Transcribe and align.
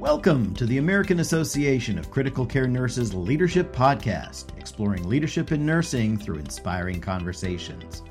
Welcome 0.00 0.52
to 0.56 0.66
the 0.66 0.76
American 0.76 1.20
Association 1.20 1.98
of 1.98 2.10
Critical 2.10 2.44
Care 2.44 2.68
Nurses 2.68 3.14
Leadership 3.14 3.74
Podcast, 3.74 4.54
exploring 4.58 5.08
leadership 5.08 5.52
in 5.52 5.64
nursing 5.64 6.18
through 6.18 6.36
inspiring 6.36 7.00
conversations. 7.00 8.02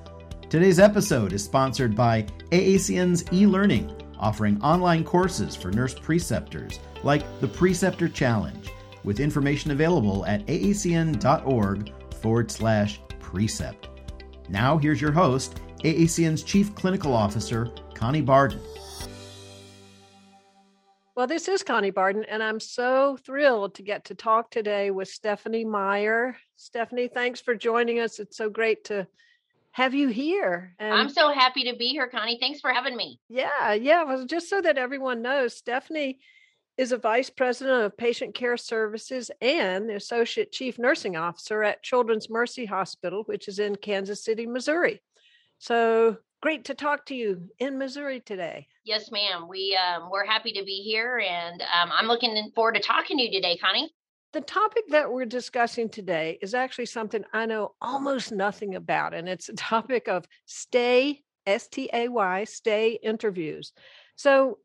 Today's 0.50 0.80
episode 0.80 1.32
is 1.32 1.44
sponsored 1.44 1.96
by 1.96 2.24
AACN's 2.50 3.32
e 3.32 3.46
learning, 3.46 3.96
offering 4.18 4.60
online 4.64 5.04
courses 5.04 5.56
for 5.56 5.70
nurse 5.70 5.94
preceptors 5.94 6.80
like 7.04 7.24
the 7.40 7.48
Preceptor 7.48 8.10
Challenge, 8.10 8.72
with 9.04 9.20
information 9.20 9.70
available 9.70 10.26
at 10.26 10.44
aacn.org 10.48 11.92
forward 12.16 12.50
slash 12.50 13.00
precept. 13.20 13.90
Now, 14.50 14.80
here's 14.80 15.02
your 15.02 15.12
host, 15.12 15.62
AACN's 15.84 16.42
Chief 16.42 16.74
Clinical 16.74 17.14
Officer, 17.14 17.72
Connie 17.94 18.22
Barden. 18.22 18.60
Well, 21.16 21.28
this 21.28 21.48
is 21.48 21.64
Connie 21.64 21.92
Barden, 21.92 22.26
and 22.26 22.44
I'm 22.44 22.60
so 22.60 23.16
thrilled 23.26 23.76
to 23.76 23.84
get 23.84 24.04
to 24.06 24.16
talk 24.16 24.52
today 24.52 24.92
with 24.92 25.08
Stephanie 25.08 25.64
Meyer. 25.64 26.36
Stephanie, 26.58 27.08
thanks 27.08 27.40
for 27.40 27.56
joining 27.56 28.02
us. 28.02 28.20
It's 28.20 28.36
so 28.36 28.50
great 28.50 28.84
to 28.86 29.08
have 29.72 29.94
you 29.94 30.10
here. 30.10 30.76
And 30.78 30.94
I'm 30.94 31.10
so 31.10 31.32
happy 31.32 31.72
to 31.72 31.78
be 31.78 31.88
here, 31.88 32.10
Connie. 32.10 32.38
Thanks 32.38 32.60
for 32.60 32.70
having 32.74 32.98
me. 32.98 33.22
Yeah, 33.30 33.72
yeah. 33.72 34.04
Well, 34.04 34.26
just 34.26 34.50
so 34.50 34.60
that 34.60 34.78
everyone 34.78 35.22
knows, 35.22 35.56
Stephanie 35.56 36.20
is 36.78 36.92
a 36.92 36.98
vice 36.98 37.30
president 37.30 37.86
of 37.86 37.96
patient 37.96 38.36
care 38.36 38.58
services 38.58 39.32
and 39.40 39.90
the 39.90 39.96
associate 39.96 40.52
chief 40.52 40.78
nursing 40.78 41.16
officer 41.16 41.64
at 41.64 41.82
Children's 41.82 42.30
Mercy 42.30 42.66
Hospital, 42.66 43.24
which 43.24 43.48
is 43.48 43.60
in 43.60 43.78
Kansas 43.78 44.22
City, 44.22 44.46
Missouri. 44.46 45.02
So 45.60 46.18
great 46.42 46.66
to 46.66 46.76
talk 46.76 47.06
to 47.08 47.16
you 47.16 47.50
in 47.60 47.78
Missouri 47.78 48.20
today. 48.20 48.68
Yes, 48.84 49.12
ma'am. 49.12 49.48
We 49.48 49.78
um, 49.78 50.10
we're 50.12 50.26
happy 50.26 50.52
to 50.54 50.64
be 50.64 50.82
here, 50.82 51.20
and 51.20 51.62
um, 51.62 51.92
I'm 51.92 52.08
looking 52.08 52.52
forward 52.54 52.76
to 52.76 52.82
talking 52.82 53.18
to 53.18 53.24
you 53.24 53.32
today, 53.32 53.58
Connie. 53.58 53.92
The 54.34 54.42
topic 54.42 54.84
that 54.90 55.12
we're 55.12 55.26
discussing 55.26 55.90
today 55.90 56.38
is 56.42 56.54
actually 56.54 56.88
something 56.88 57.24
I 57.34 57.46
know 57.46 57.74
almost 57.82 58.32
nothing 58.32 58.76
about, 58.76 59.14
and 59.14 59.30
it's 59.30 59.50
a 59.50 59.54
topic 59.54 60.08
of 60.08 60.26
stay 60.46 61.22
S 61.48 61.68
T 61.68 61.90
A 61.94 62.10
Y 62.10 62.44
stay 62.44 63.00
interviews. 63.02 63.72
So, 64.16 64.60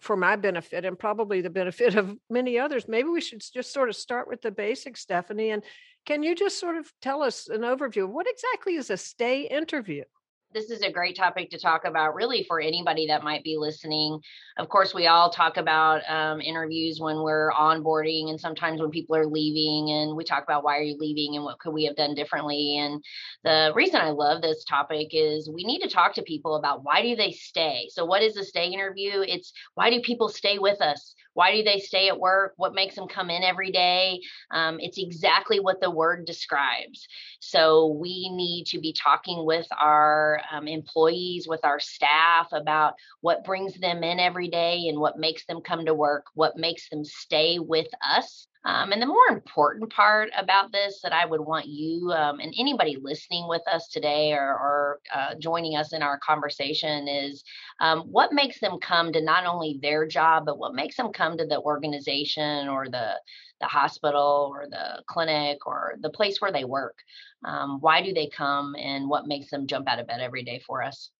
for 0.00 0.16
my 0.16 0.36
benefit 0.36 0.84
and 0.84 0.98
probably 0.98 1.40
the 1.40 1.50
benefit 1.50 1.96
of 1.96 2.16
many 2.30 2.58
others, 2.58 2.86
maybe 2.86 3.08
we 3.08 3.20
should 3.20 3.42
just 3.52 3.72
sort 3.72 3.88
of 3.88 3.96
start 3.96 4.28
with 4.28 4.40
the 4.40 4.50
basics, 4.50 5.00
Stephanie. 5.00 5.50
And 5.50 5.64
can 6.06 6.22
you 6.22 6.34
just 6.34 6.60
sort 6.60 6.76
of 6.76 6.90
tell 7.02 7.22
us 7.22 7.48
an 7.48 7.62
overview 7.62 8.04
of 8.04 8.10
what 8.10 8.26
exactly 8.28 8.76
is 8.76 8.90
a 8.90 8.96
stay 8.96 9.42
interview? 9.42 10.04
This 10.54 10.70
is 10.70 10.80
a 10.80 10.90
great 10.90 11.14
topic 11.14 11.50
to 11.50 11.58
talk 11.58 11.84
about 11.84 12.14
really 12.14 12.42
for 12.44 12.58
anybody 12.58 13.06
that 13.08 13.22
might 13.22 13.44
be 13.44 13.58
listening. 13.58 14.18
Of 14.56 14.68
course 14.70 14.94
we 14.94 15.06
all 15.06 15.30
talk 15.30 15.58
about 15.58 16.00
um, 16.08 16.40
interviews 16.40 16.98
when 17.00 17.22
we're 17.22 17.52
onboarding 17.52 18.30
and 18.30 18.40
sometimes 18.40 18.80
when 18.80 18.90
people 18.90 19.14
are 19.14 19.26
leaving 19.26 19.92
and 19.92 20.16
we 20.16 20.24
talk 20.24 20.44
about 20.44 20.64
why 20.64 20.78
are 20.78 20.82
you 20.82 20.96
leaving 20.98 21.36
and 21.36 21.44
what 21.44 21.58
could 21.58 21.74
we 21.74 21.84
have 21.84 21.96
done 21.96 22.14
differently? 22.14 22.78
And 22.78 23.04
the 23.44 23.72
reason 23.74 24.00
i 24.00 24.10
love 24.10 24.40
this 24.40 24.64
topic 24.64 25.08
is 25.12 25.50
we 25.52 25.64
need 25.64 25.80
to 25.80 25.88
talk 25.88 26.14
to 26.14 26.22
people 26.22 26.56
about 26.56 26.82
why 26.82 27.02
do 27.02 27.14
they 27.14 27.32
stay? 27.32 27.88
So 27.90 28.06
what 28.06 28.22
is 28.22 28.36
a 28.36 28.44
stay 28.44 28.68
interview? 28.68 29.20
It's 29.20 29.52
why 29.74 29.90
do 29.90 30.00
people 30.00 30.30
stay 30.30 30.58
with 30.58 30.80
us? 30.80 31.14
Why 31.34 31.54
do 31.54 31.62
they 31.62 31.78
stay 31.78 32.08
at 32.08 32.18
work? 32.18 32.54
What 32.56 32.74
makes 32.74 32.96
them 32.96 33.06
come 33.06 33.30
in 33.30 33.44
every 33.44 33.70
day? 33.70 34.18
Um, 34.50 34.78
it's 34.80 34.98
exactly 34.98 35.60
what 35.60 35.80
the 35.80 35.88
word 35.88 36.24
describes. 36.26 37.06
So 37.38 37.96
we 38.00 38.28
need 38.30 38.64
to 38.70 38.80
be 38.80 38.92
talking 38.92 39.46
with 39.46 39.68
our 39.80 40.37
um, 40.52 40.68
employees 40.68 41.46
with 41.48 41.60
our 41.64 41.80
staff 41.80 42.48
about 42.52 42.94
what 43.20 43.44
brings 43.44 43.74
them 43.74 44.02
in 44.02 44.20
every 44.20 44.48
day 44.48 44.88
and 44.88 44.98
what 44.98 45.18
makes 45.18 45.44
them 45.46 45.60
come 45.60 45.84
to 45.86 45.94
work 45.94 46.26
what 46.34 46.56
makes 46.56 46.88
them 46.88 47.04
stay 47.04 47.58
with 47.58 47.88
us. 48.08 48.46
Um, 48.64 48.92
and 48.92 49.00
the 49.00 49.06
more 49.06 49.28
important 49.30 49.90
part 49.90 50.30
about 50.36 50.72
this 50.72 51.00
that 51.02 51.12
I 51.12 51.24
would 51.24 51.40
want 51.40 51.66
you 51.66 52.12
um, 52.12 52.40
and 52.40 52.52
anybody 52.58 52.98
listening 53.00 53.46
with 53.48 53.62
us 53.72 53.88
today 53.88 54.32
or, 54.32 54.50
or 54.50 55.00
uh, 55.14 55.34
joining 55.38 55.76
us 55.76 55.92
in 55.92 56.02
our 56.02 56.18
conversation 56.18 57.08
is 57.08 57.44
um, 57.80 58.00
what 58.00 58.32
makes 58.32 58.60
them 58.60 58.78
come 58.80 59.12
to 59.12 59.22
not 59.22 59.46
only 59.46 59.78
their 59.80 60.06
job, 60.06 60.44
but 60.44 60.58
what 60.58 60.74
makes 60.74 60.96
them 60.96 61.12
come 61.12 61.38
to 61.38 61.46
the 61.46 61.60
organization 61.60 62.68
or 62.68 62.88
the 62.88 63.14
the 63.60 63.66
hospital 63.66 64.50
or 64.50 64.66
the 64.68 65.02
clinic 65.06 65.66
or 65.66 65.94
the 66.00 66.10
place 66.10 66.40
where 66.40 66.52
they 66.52 66.64
work. 66.64 66.96
Um, 67.44 67.80
why 67.80 68.02
do 68.02 68.12
they 68.12 68.28
come, 68.28 68.74
and 68.76 69.08
what 69.08 69.26
makes 69.26 69.50
them 69.50 69.66
jump 69.66 69.88
out 69.88 69.98
of 69.98 70.06
bed 70.06 70.20
every 70.20 70.42
day 70.42 70.60
for 70.66 70.82
us? 70.82 71.10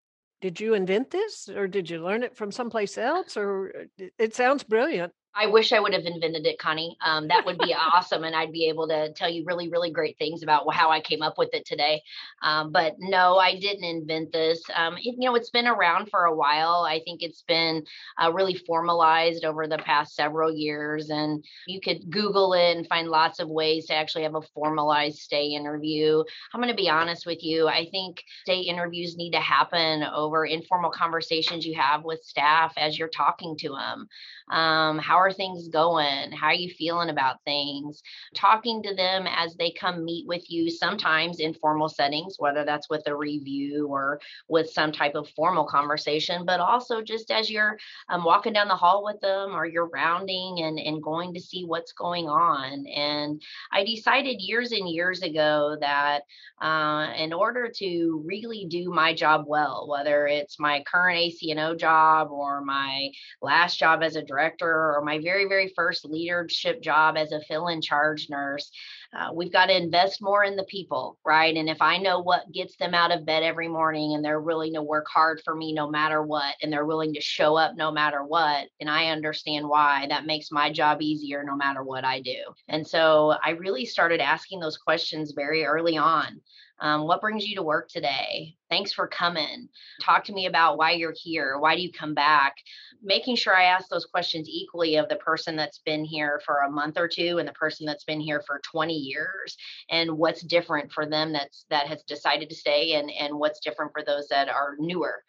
Did 0.41 0.61
you 0.61 0.75
invent 0.75 1.11
this, 1.11 1.49
or 1.49 1.67
did 1.67 1.91
you 1.91 2.03
learn 2.03 2.23
it 2.23 2.37
from 2.37 2.53
someplace 2.53 2.97
else? 2.97 3.37
Or 3.37 3.73
uh, 4.01 4.07
it 4.19 4.35
sounds 4.35 4.63
brilliant. 4.63 5.13
I 5.35 5.47
wish 5.47 5.73
I 5.73 5.79
would 5.79 5.93
have 5.93 6.05
invented 6.05 6.47
it, 6.47 6.59
Connie. 6.59 6.97
Um, 7.05 7.29
that 7.29 7.47
would 7.47 7.59
be 7.59 7.75
awesome, 7.95 8.25
and 8.25 8.35
I'd 8.35 8.53
be 8.53 8.69
able 8.69 8.89
to 8.89 9.13
tell 9.13 9.29
you 9.29 9.45
really, 9.45 9.69
really 9.69 9.91
great 9.91 10.19
things 10.19 10.43
about 10.43 10.73
how 10.75 10.91
I 10.91 11.01
came 11.01 11.23
up 11.23 11.39
with 11.39 11.51
it 11.53 11.65
today. 11.65 12.03
Um, 12.43 12.73
but 12.73 12.97
no, 12.99 13.37
I 13.37 13.59
didn't 13.59 13.85
invent 13.85 14.33
this. 14.33 14.63
Um, 14.75 14.97
it, 14.97 15.15
you 15.19 15.29
know, 15.29 15.35
it's 15.35 15.51
been 15.51 15.67
around 15.67 16.09
for 16.11 16.25
a 16.25 16.35
while. 16.35 16.87
I 16.89 17.01
think 17.05 17.23
it's 17.23 17.43
been 17.43 17.85
uh, 18.23 18.33
really 18.33 18.55
formalized 18.55 19.45
over 19.45 19.67
the 19.67 19.79
past 19.79 20.17
several 20.17 20.53
years, 20.53 21.11
and 21.11 21.45
you 21.67 21.81
could 21.81 22.11
Google 22.11 22.55
it 22.55 22.77
and 22.77 22.87
find 22.87 23.09
lots 23.09 23.39
of 23.39 23.49
ways 23.49 23.87
to 23.87 23.95
actually 23.95 24.25
have 24.25 24.35
a 24.35 24.43
formalized 24.55 25.19
stay 25.19 25.49
interview. 25.49 26.23
I'm 26.53 26.61
going 26.61 26.75
to 26.75 26.83
be 26.83 26.91
honest 26.91 27.27
with 27.27 27.45
you. 27.45 27.69
I 27.69 27.89
think 27.91 28.23
stay 28.43 28.61
interviews 28.61 29.17
need 29.17 29.33
to 29.33 29.41
happen 29.41 30.03
over 30.03 30.47
informal 30.47 30.91
conversations 30.91 31.65
you 31.65 31.75
have 31.79 32.05
with 32.05 32.25
staff 32.25 32.73
as 32.77 32.99
you're 32.99 33.09
talking 33.09 33.57
to 33.59 33.69
them. 33.71 34.09
Um, 34.51 34.99
how 35.19 35.25
are 35.25 35.33
things 35.33 35.67
going? 35.67 36.31
How 36.31 36.47
are 36.49 36.55
you 36.55 36.71
feeling 36.71 37.11
about 37.11 37.43
things? 37.45 38.03
Talking 38.37 38.85
to 38.85 38.95
them 38.95 39.27
as 39.27 39.57
they 39.57 39.73
come 39.73 40.05
meet 40.05 40.29
with 40.29 40.49
you, 40.49 40.71
sometimes 40.71 41.41
in 41.41 41.55
formal 41.55 41.89
settings, 41.89 42.37
whether 42.39 42.65
that's 42.65 42.89
with 42.89 43.03
a 43.09 43.17
review 43.17 43.89
or 43.89 44.21
with 44.47 44.71
some 44.71 44.93
type 44.93 45.17
of 45.17 45.29
formal 45.31 45.65
conversation, 45.65 46.45
but 46.47 46.61
also 46.61 47.03
just 47.03 47.33
as 47.33 47.51
you're 47.51 47.77
um, 48.09 48.23
walking 48.23 48.53
down 48.53 48.69
the 48.69 48.77
hall 48.77 49.03
with 49.05 49.21
them 49.21 49.57
or 49.57 49.67
you're 49.67 49.89
rounding 49.89 50.61
and, 50.61 50.79
and 50.79 51.03
going 51.03 51.35
to 51.35 51.41
see 51.41 51.65
what's 51.65 51.93
going 51.93 52.29
on. 52.29 52.87
And 52.87 53.43
I 53.73 53.83
decided 53.85 54.41
years 54.41 54.71
and 54.71 54.89
years 54.89 55.23
ago 55.23 55.77
that 55.81 56.21
uh, 56.61 57.13
in 57.17 57.33
order 57.33 57.69
to 57.77 58.23
really 58.25 58.67
do 58.71 58.91
my 58.93 59.15
job 59.15 59.47
well, 59.49 59.89
whether 59.89 60.29
it's 60.29 60.61
my 60.61 60.85
current 60.87 61.19
ACNO 61.19 61.77
job 61.77 62.31
or 62.31 62.65
my 62.65 63.11
last 63.43 63.81
job 63.81 64.05
as 64.05 64.15
a 64.15 64.23
director 64.23 64.69
or 64.69 65.03
my 65.09 65.19
very, 65.19 65.47
very 65.47 65.73
first 65.75 66.05
leadership 66.05 66.83
job 66.83 67.17
as 67.17 67.33
a 67.33 67.41
fill 67.41 67.69
in 67.69 67.81
charge 67.81 68.29
nurse. 68.29 68.71
Uh, 69.17 69.31
we've 69.33 69.53
got 69.53 69.67
to 69.67 69.77
invest 69.77 70.21
more 70.21 70.45
in 70.45 70.55
the 70.55 70.65
people, 70.65 71.19
right? 71.25 71.57
And 71.57 71.67
if 71.67 71.81
I 71.81 71.97
know 71.97 72.21
what 72.21 72.53
gets 72.53 72.77
them 72.77 72.93
out 72.93 73.11
of 73.11 73.25
bed 73.25 73.43
every 73.43 73.69
morning 73.69 74.15
and 74.15 74.23
they're 74.23 74.43
willing 74.43 74.75
to 74.75 74.83
work 74.83 75.07
hard 75.09 75.41
for 75.43 75.55
me 75.57 75.73
no 75.73 75.89
matter 75.89 76.23
what, 76.23 76.55
and 76.61 76.71
they're 76.71 76.85
willing 76.85 77.15
to 77.15 77.21
show 77.23 77.57
up 77.57 77.75
no 77.75 77.91
matter 77.91 78.23
what, 78.23 78.69
and 78.81 78.91
I 78.91 79.07
understand 79.07 79.67
why, 79.67 80.07
that 80.11 80.27
makes 80.27 80.53
my 80.53 80.71
job 80.71 81.01
easier 81.01 81.43
no 81.43 81.57
matter 81.57 81.83
what 81.83 82.05
I 82.05 82.21
do. 82.21 82.37
And 82.69 82.87
so 82.87 83.35
I 83.43 83.51
really 83.53 83.87
started 83.87 84.21
asking 84.21 84.61
those 84.61 84.77
questions 84.77 85.33
very 85.33 85.65
early 85.65 85.97
on. 85.97 86.43
Um, 86.81 87.07
what 87.07 87.21
brings 87.21 87.47
you 87.47 87.57
to 87.57 87.63
work 87.63 87.89
today? 87.89 88.55
Thanks 88.71 88.93
for 88.93 89.09
coming. 89.09 89.69
Talk 90.01 90.25
to 90.25 90.33
me 90.33 90.47
about 90.47 90.79
why 90.79 90.93
you're 90.93 91.15
here. 91.17 91.59
Why 91.59 91.75
do 91.75 91.83
you 91.83 91.93
come 91.93 92.15
back? 92.15 92.55
Making 93.03 93.37
sure 93.37 93.57
I 93.57 93.65
ask 93.65 93.89
those 93.89 94.07
questions 94.07 94.49
equally 94.49 94.97
of 94.97 95.09
the 95.09 95.17
person 95.17 95.57
that's 95.57 95.79
been 95.79 96.05
here 96.05 96.41
for 96.45 96.59
a 96.59 96.71
month 96.71 96.99
or 96.99 97.09
two 97.09 97.39
and 97.39 97.49
the 97.49 97.53
person 97.53 97.85
that's 97.85 98.05
been 98.05 98.21
here 98.21 98.43
for 98.47 98.61
20 98.71 98.95
years 98.95 99.57
and 99.91 100.13
what's 100.13 100.43
different 100.43 100.93
for 100.93 101.07
them 101.07 101.33
that's 101.33 101.65
that 101.71 101.87
has 101.89 102.03
decided 102.05 102.49
to 102.51 102.55
stay 102.55 102.95
and 102.95 103.11
and 103.11 103.37
what's 103.37 103.61
different 103.61 103.93
for 103.93 104.05
those 104.05 104.29
that 104.29 104.49
are 104.49 104.77
newer. 104.79 105.23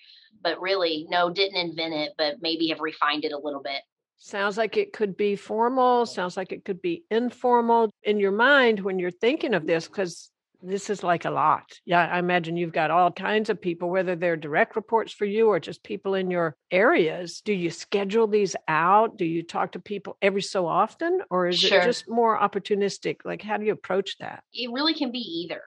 But 0.43 0.61
really, 0.61 1.07
no, 1.09 1.29
didn't 1.29 1.57
invent 1.57 1.93
it, 1.93 2.13
but 2.17 2.35
maybe 2.41 2.67
have 2.67 2.79
refined 2.79 3.25
it 3.25 3.31
a 3.31 3.39
little 3.39 3.61
bit. 3.61 3.81
Sounds 4.21 4.57
like 4.57 4.75
it 4.75 4.91
could 4.91 5.15
be 5.15 5.35
formal, 5.37 6.05
sounds 6.05 6.35
like 6.35 6.51
it 6.51 6.65
could 6.65 6.81
be 6.81 7.05
informal 7.09 7.89
in 8.03 8.19
your 8.19 8.33
mind 8.33 8.81
when 8.81 8.99
you're 8.99 9.11
thinking 9.11 9.53
of 9.53 9.65
this 9.65 9.87
because 9.87 10.29
this 10.61 10.89
is 10.89 11.03
like 11.03 11.25
a 11.25 11.31
lot. 11.31 11.79
Yeah, 11.85 12.05
I 12.05 12.19
imagine 12.19 12.57
you've 12.57 12.73
got 12.73 12.91
all 12.91 13.11
kinds 13.11 13.49
of 13.49 13.61
people, 13.61 13.89
whether 13.89 14.15
they're 14.15 14.35
direct 14.35 14.75
reports 14.75 15.13
for 15.13 15.25
you 15.25 15.47
or 15.47 15.59
just 15.59 15.83
people 15.83 16.15
in 16.15 16.29
your 16.29 16.55
areas. 16.71 17.41
Do 17.41 17.53
you 17.53 17.69
schedule 17.69 18.27
these 18.27 18.55
out? 18.67 19.17
Do 19.17 19.25
you 19.25 19.43
talk 19.43 19.73
to 19.73 19.79
people 19.79 20.17
every 20.21 20.41
so 20.41 20.67
often? 20.67 21.21
Or 21.29 21.47
is 21.47 21.59
sure. 21.59 21.79
it 21.79 21.85
just 21.85 22.09
more 22.09 22.37
opportunistic? 22.37 23.17
Like, 23.25 23.41
how 23.41 23.57
do 23.57 23.65
you 23.65 23.71
approach 23.71 24.17
that? 24.19 24.43
It 24.53 24.71
really 24.71 24.93
can 24.93 25.11
be 25.11 25.19
either. 25.19 25.61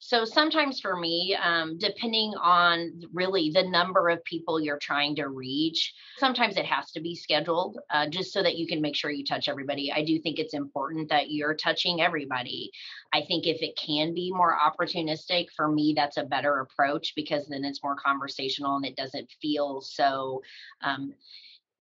So 0.00 0.24
sometimes 0.24 0.80
for 0.80 0.96
me, 0.96 1.36
um, 1.42 1.76
depending 1.76 2.32
on 2.40 3.02
really 3.12 3.50
the 3.50 3.64
number 3.64 4.08
of 4.08 4.22
people 4.24 4.60
you're 4.60 4.78
trying 4.78 5.16
to 5.16 5.28
reach, 5.28 5.92
sometimes 6.18 6.56
it 6.56 6.66
has 6.66 6.92
to 6.92 7.00
be 7.00 7.16
scheduled 7.16 7.78
uh, 7.90 8.06
just 8.08 8.32
so 8.32 8.42
that 8.42 8.56
you 8.56 8.66
can 8.66 8.80
make 8.80 8.94
sure 8.94 9.10
you 9.10 9.24
touch 9.24 9.48
everybody. 9.48 9.92
I 9.92 10.04
do 10.04 10.20
think 10.20 10.38
it's 10.38 10.54
important 10.54 11.08
that 11.08 11.30
you're 11.30 11.54
touching 11.54 12.00
everybody. 12.00 12.70
I 13.12 13.22
think 13.26 13.46
if 13.46 13.60
it 13.60 13.76
can 13.76 14.14
be 14.14 14.30
more 14.32 14.56
opportunistic, 14.56 15.48
for 15.56 15.68
me, 15.68 15.94
that's 15.96 16.16
a 16.16 16.24
better 16.24 16.60
approach 16.60 17.14
because 17.16 17.48
then 17.48 17.64
it's 17.64 17.82
more 17.82 17.96
conversational 17.96 18.76
and 18.76 18.86
it 18.86 18.96
doesn't 18.96 19.28
feel 19.42 19.80
so. 19.80 20.42
Um, 20.82 21.14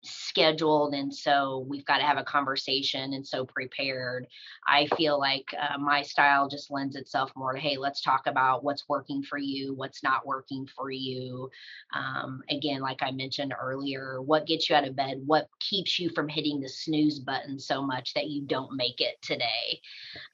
scheduled 0.04 0.94
and 0.94 1.14
so 1.14 1.66
we've 1.68 1.86
got 1.86 1.98
to 1.98 2.04
have 2.04 2.18
a 2.18 2.24
conversation 2.24 3.14
and 3.14 3.26
so 3.26 3.46
prepared. 3.46 4.28
I 4.68 4.88
feel 4.96 5.20
like 5.20 5.54
uh, 5.60 5.78
my 5.78 6.02
style 6.02 6.48
just 6.48 6.72
lends 6.72 6.96
itself 6.96 7.32
more 7.36 7.54
to 7.54 7.60
hey 7.60 7.78
let's 7.78 8.02
talk 8.02 8.28
about 8.28 8.64
what's 8.64 8.88
working 8.88 9.24
for 9.24 9.38
you 9.38 9.74
what's 9.74 10.04
not 10.04 10.26
working 10.26 10.68
for 10.76 10.92
you. 10.92 11.50
Um, 11.94 12.42
again 12.50 12.82
like 12.82 13.02
i 13.02 13.12
mentioned 13.12 13.54
earlier 13.60 14.22
what 14.22 14.46
gets 14.46 14.70
you 14.70 14.76
out 14.76 14.88
of 14.88 14.96
bed 14.96 15.22
what 15.26 15.50
keeps 15.60 16.00
you 16.00 16.10
from 16.10 16.28
hitting 16.28 16.60
the 16.60 16.70
snooze 16.70 17.20
button 17.20 17.60
so 17.60 17.82
much 17.82 18.14
that 18.14 18.28
you 18.28 18.44
don't 18.44 18.76
make 18.76 19.02
it 19.02 19.22
today? 19.22 19.82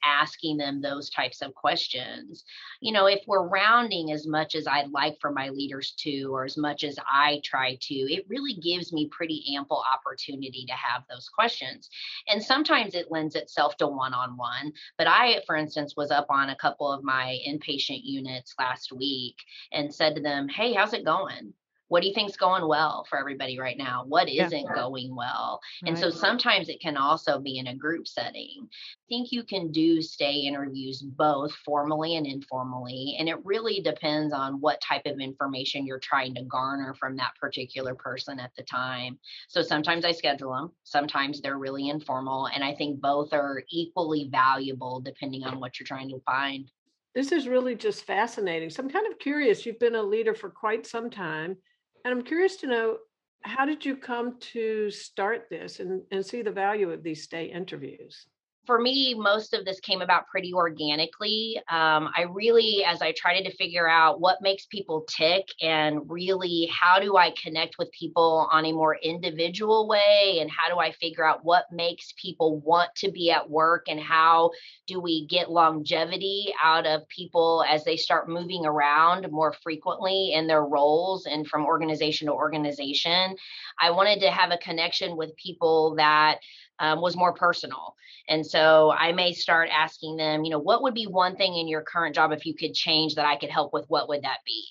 Asking 0.04 0.56
them 0.56 0.80
those 0.80 1.10
types 1.10 1.42
of 1.42 1.54
questions. 1.54 2.44
You 2.80 2.92
know 2.92 3.06
if 3.06 3.20
we're 3.26 3.48
rounding 3.48 4.12
as 4.12 4.26
much 4.26 4.54
as 4.54 4.66
i'd 4.66 4.90
like 4.90 5.16
for 5.20 5.30
my 5.30 5.48
leaders 5.48 5.92
to 5.98 6.34
or 6.34 6.44
as 6.44 6.56
much 6.56 6.84
as 6.84 6.98
i 7.10 7.40
try 7.44 7.76
to 7.80 7.94
it 7.94 8.26
really 8.28 8.54
gives 8.54 8.92
me 8.92 9.08
pretty 9.08 9.53
ample 9.56 9.82
opportunity 9.92 10.64
to 10.66 10.74
have 10.74 11.02
those 11.10 11.28
questions. 11.28 11.88
And 12.28 12.42
sometimes 12.42 12.94
it 12.94 13.10
lends 13.10 13.34
itself 13.34 13.76
to 13.78 13.86
one 13.86 14.14
on 14.14 14.36
one. 14.36 14.72
But 14.98 15.06
I, 15.06 15.42
for 15.46 15.56
instance, 15.56 15.94
was 15.96 16.10
up 16.10 16.26
on 16.30 16.50
a 16.50 16.56
couple 16.56 16.92
of 16.92 17.04
my 17.04 17.38
inpatient 17.46 18.00
units 18.04 18.54
last 18.58 18.92
week 18.92 19.36
and 19.72 19.94
said 19.94 20.16
to 20.16 20.22
them, 20.22 20.48
Hey, 20.48 20.72
how's 20.74 20.92
it 20.92 21.04
going? 21.04 21.54
What 21.94 22.02
do 22.02 22.08
you 22.08 22.14
think's 22.14 22.36
going 22.36 22.66
well 22.66 23.06
for 23.08 23.20
everybody 23.20 23.56
right 23.56 23.78
now 23.78 24.04
what 24.08 24.28
isn't 24.28 24.66
yeah. 24.66 24.74
going 24.74 25.14
well 25.14 25.60
right. 25.80 25.90
and 25.90 25.96
so 25.96 26.10
sometimes 26.10 26.68
it 26.68 26.80
can 26.80 26.96
also 26.96 27.38
be 27.38 27.58
in 27.58 27.68
a 27.68 27.76
group 27.76 28.08
setting 28.08 28.66
i 28.66 29.06
think 29.08 29.30
you 29.30 29.44
can 29.44 29.70
do 29.70 30.02
stay 30.02 30.32
interviews 30.32 31.02
both 31.02 31.54
formally 31.64 32.16
and 32.16 32.26
informally 32.26 33.14
and 33.20 33.28
it 33.28 33.36
really 33.44 33.80
depends 33.80 34.34
on 34.34 34.60
what 34.60 34.80
type 34.80 35.06
of 35.06 35.20
information 35.20 35.86
you're 35.86 36.00
trying 36.00 36.34
to 36.34 36.42
garner 36.42 36.94
from 36.94 37.14
that 37.14 37.30
particular 37.40 37.94
person 37.94 38.40
at 38.40 38.50
the 38.56 38.64
time 38.64 39.16
so 39.46 39.62
sometimes 39.62 40.04
i 40.04 40.10
schedule 40.10 40.52
them 40.52 40.72
sometimes 40.82 41.40
they're 41.40 41.58
really 41.58 41.90
informal 41.90 42.46
and 42.46 42.64
i 42.64 42.74
think 42.74 43.00
both 43.00 43.32
are 43.32 43.62
equally 43.70 44.28
valuable 44.32 44.98
depending 44.98 45.44
on 45.44 45.60
what 45.60 45.78
you're 45.78 45.86
trying 45.86 46.08
to 46.08 46.18
find 46.26 46.72
this 47.14 47.30
is 47.30 47.46
really 47.46 47.76
just 47.76 48.02
fascinating. 48.02 48.70
So 48.70 48.82
I'm 48.82 48.90
kind 48.90 49.06
of 49.06 49.20
curious. 49.20 49.64
You've 49.64 49.78
been 49.78 49.94
a 49.94 50.02
leader 50.02 50.34
for 50.34 50.50
quite 50.50 50.84
some 50.84 51.10
time. 51.10 51.56
And 52.04 52.12
I'm 52.12 52.22
curious 52.22 52.56
to 52.56 52.66
know 52.66 52.98
how 53.42 53.64
did 53.64 53.84
you 53.84 53.96
come 53.96 54.38
to 54.52 54.90
start 54.90 55.46
this 55.50 55.80
and, 55.80 56.02
and 56.10 56.24
see 56.24 56.42
the 56.42 56.50
value 56.50 56.90
of 56.90 57.02
these 57.02 57.22
stay 57.22 57.46
interviews? 57.46 58.26
For 58.66 58.80
me, 58.80 59.14
most 59.14 59.54
of 59.54 59.64
this 59.64 59.80
came 59.80 60.00
about 60.00 60.26
pretty 60.26 60.52
organically. 60.54 61.60
Um, 61.70 62.10
I 62.16 62.26
really, 62.30 62.84
as 62.84 63.02
I 63.02 63.12
tried 63.12 63.42
to 63.42 63.56
figure 63.56 63.88
out 63.88 64.20
what 64.20 64.40
makes 64.40 64.66
people 64.66 65.04
tick 65.08 65.48
and 65.60 66.00
really 66.10 66.70
how 66.72 66.98
do 66.98 67.16
I 67.16 67.32
connect 67.42 67.76
with 67.78 67.90
people 67.92 68.48
on 68.50 68.64
a 68.64 68.72
more 68.72 68.96
individual 68.96 69.88
way, 69.88 70.38
and 70.40 70.50
how 70.50 70.72
do 70.72 70.80
I 70.80 70.92
figure 70.92 71.24
out 71.24 71.44
what 71.44 71.64
makes 71.70 72.14
people 72.20 72.58
want 72.60 72.94
to 72.96 73.10
be 73.10 73.30
at 73.30 73.48
work, 73.48 73.86
and 73.88 74.00
how 74.00 74.50
do 74.86 75.00
we 75.00 75.26
get 75.26 75.50
longevity 75.50 76.52
out 76.62 76.86
of 76.86 77.08
people 77.08 77.64
as 77.68 77.84
they 77.84 77.96
start 77.96 78.28
moving 78.28 78.66
around 78.66 79.30
more 79.30 79.54
frequently 79.62 80.32
in 80.32 80.46
their 80.46 80.64
roles 80.64 81.26
and 81.26 81.46
from 81.46 81.66
organization 81.66 82.26
to 82.28 82.32
organization. 82.32 83.36
I 83.80 83.90
wanted 83.90 84.20
to 84.20 84.30
have 84.30 84.50
a 84.50 84.58
connection 84.58 85.16
with 85.16 85.36
people 85.36 85.94
that 85.96 86.38
um, 86.78 87.00
was 87.00 87.16
more 87.16 87.32
personal. 87.32 87.94
And 88.28 88.44
so 88.46 88.90
I 88.90 89.12
may 89.12 89.32
start 89.32 89.68
asking 89.72 90.16
them, 90.16 90.44
you 90.44 90.50
know, 90.50 90.58
what 90.58 90.82
would 90.82 90.94
be 90.94 91.06
one 91.06 91.36
thing 91.36 91.56
in 91.56 91.68
your 91.68 91.82
current 91.82 92.14
job 92.14 92.32
if 92.32 92.46
you 92.46 92.54
could 92.54 92.74
change 92.74 93.14
that 93.14 93.26
I 93.26 93.36
could 93.36 93.50
help 93.50 93.72
with? 93.72 93.84
What 93.88 94.08
would 94.08 94.22
that 94.22 94.38
be? 94.46 94.64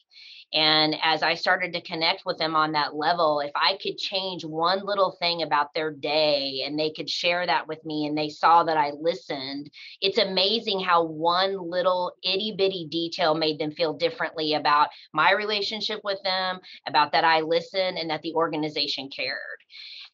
And 0.53 0.95
as 1.01 1.23
I 1.23 1.33
started 1.33 1.73
to 1.73 1.81
connect 1.81 2.27
with 2.27 2.38
them 2.38 2.55
on 2.55 2.73
that 2.73 2.95
level, 2.95 3.39
if 3.39 3.51
I 3.55 3.77
could 3.81 3.97
change 3.97 4.45
one 4.45 4.85
little 4.85 5.11
thing 5.19 5.41
about 5.41 5.73
their 5.73 5.89
day 5.91 6.63
and 6.65 6.77
they 6.77 6.91
could 6.91 7.09
share 7.09 7.44
that 7.45 7.67
with 7.67 7.83
me 7.83 8.05
and 8.05 8.15
they 8.15 8.29
saw 8.29 8.63
that 8.63 8.77
I 8.77 8.91
listened, 8.91 9.71
it's 10.00 10.19
amazing 10.19 10.79
how 10.79 11.05
one 11.05 11.57
little 11.57 12.13
itty 12.23 12.53
bitty 12.55 12.88
detail 12.91 13.33
made 13.33 13.57
them 13.57 13.71
feel 13.71 13.94
differently 13.94 14.53
about 14.53 14.89
my 15.11 15.31
relationship 15.31 16.01
with 16.03 16.21
them, 16.23 16.59
about 16.88 17.13
that 17.13 17.23
I 17.23 17.41
listened 17.41 17.97
and 17.97 18.11
that 18.11 18.21
the 18.21 18.35
organization 18.35 19.09
cared. 19.09 19.39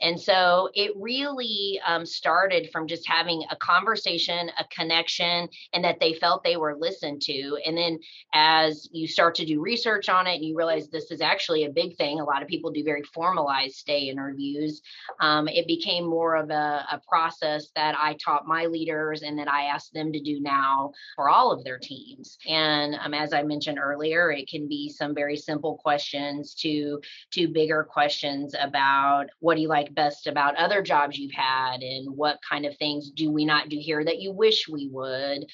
And 0.01 0.19
so 0.19 0.69
it 0.73 0.91
really 0.95 1.79
um, 1.85 2.05
started 2.05 2.69
from 2.71 2.87
just 2.87 3.07
having 3.07 3.43
a 3.49 3.55
conversation, 3.55 4.51
a 4.57 4.65
connection, 4.65 5.49
and 5.73 5.83
that 5.83 5.99
they 5.99 6.13
felt 6.13 6.43
they 6.43 6.57
were 6.57 6.75
listened 6.75 7.21
to. 7.23 7.57
And 7.65 7.77
then 7.77 7.99
as 8.33 8.89
you 8.91 9.07
start 9.07 9.35
to 9.35 9.45
do 9.45 9.61
research 9.61 10.09
on 10.09 10.27
it 10.27 10.35
and 10.35 10.45
you 10.45 10.55
realize 10.55 10.87
this 10.87 11.11
is 11.11 11.21
actually 11.21 11.65
a 11.65 11.69
big 11.69 11.97
thing, 11.97 12.19
a 12.19 12.23
lot 12.23 12.41
of 12.41 12.47
people 12.47 12.71
do 12.71 12.83
very 12.83 13.03
formalized 13.03 13.75
stay 13.75 14.09
interviews. 14.09 14.81
Um, 15.19 15.47
it 15.47 15.67
became 15.67 16.05
more 16.05 16.35
of 16.35 16.49
a, 16.49 16.85
a 16.91 17.01
process 17.07 17.69
that 17.75 17.95
I 17.97 18.13
taught 18.13 18.47
my 18.47 18.65
leaders 18.65 19.21
and 19.21 19.37
that 19.39 19.49
I 19.49 19.65
asked 19.65 19.93
them 19.93 20.11
to 20.13 20.19
do 20.19 20.39
now 20.39 20.91
for 21.15 21.29
all 21.29 21.51
of 21.51 21.63
their 21.63 21.77
teams. 21.77 22.37
And 22.47 22.95
um, 22.95 23.13
as 23.13 23.33
I 23.33 23.43
mentioned 23.43 23.79
earlier, 23.79 24.31
it 24.31 24.47
can 24.47 24.67
be 24.67 24.89
some 24.89 25.13
very 25.13 25.35
simple 25.35 25.77
questions 25.77 26.53
to 26.55 27.01
to 27.31 27.47
bigger 27.47 27.83
questions 27.83 28.55
about 28.59 29.25
what 29.39 29.55
do 29.55 29.61
you 29.61 29.67
like 29.67 29.88
like 29.89 29.95
best 29.95 30.27
about 30.27 30.55
other 30.55 30.81
jobs 30.81 31.17
you've 31.17 31.33
had 31.33 31.81
and 31.81 32.15
what 32.15 32.39
kind 32.47 32.65
of 32.65 32.77
things 32.77 33.11
do 33.11 33.31
we 33.31 33.45
not 33.45 33.69
do 33.69 33.77
here 33.79 34.03
that 34.03 34.19
you 34.19 34.31
wish 34.31 34.67
we 34.67 34.89
would? 34.91 35.45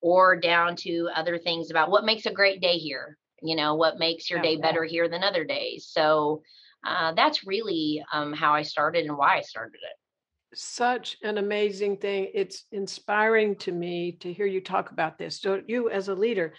Or 0.00 0.36
down 0.36 0.76
to 0.76 1.08
other 1.14 1.38
things 1.38 1.70
about 1.70 1.90
what 1.90 2.04
makes 2.04 2.26
a 2.26 2.32
great 2.32 2.60
day 2.60 2.78
here? 2.78 3.18
You 3.42 3.56
know 3.56 3.74
what 3.74 3.98
makes 3.98 4.30
your 4.30 4.40
day 4.40 4.56
better 4.56 4.84
here 4.84 5.08
than 5.08 5.24
other 5.24 5.44
days? 5.44 5.88
So 5.90 6.42
uh, 6.86 7.12
that's 7.14 7.46
really 7.46 8.04
um, 8.12 8.32
how 8.32 8.54
i 8.54 8.62
started 8.62 9.04
and 9.04 9.16
why 9.16 9.38
i 9.38 9.40
started 9.40 9.74
it. 9.82 10.56
Such 10.56 11.16
an 11.24 11.38
amazing 11.38 11.96
thing. 11.96 12.30
It's 12.32 12.64
inspiring 12.70 13.56
to 13.56 13.72
me 13.72 14.12
to 14.20 14.32
hear 14.32 14.46
you 14.46 14.60
talk 14.60 14.92
about 14.92 15.18
this. 15.18 15.40
So 15.40 15.60
you 15.66 15.90
as 15.90 16.08
a 16.08 16.14
leader 16.14 16.54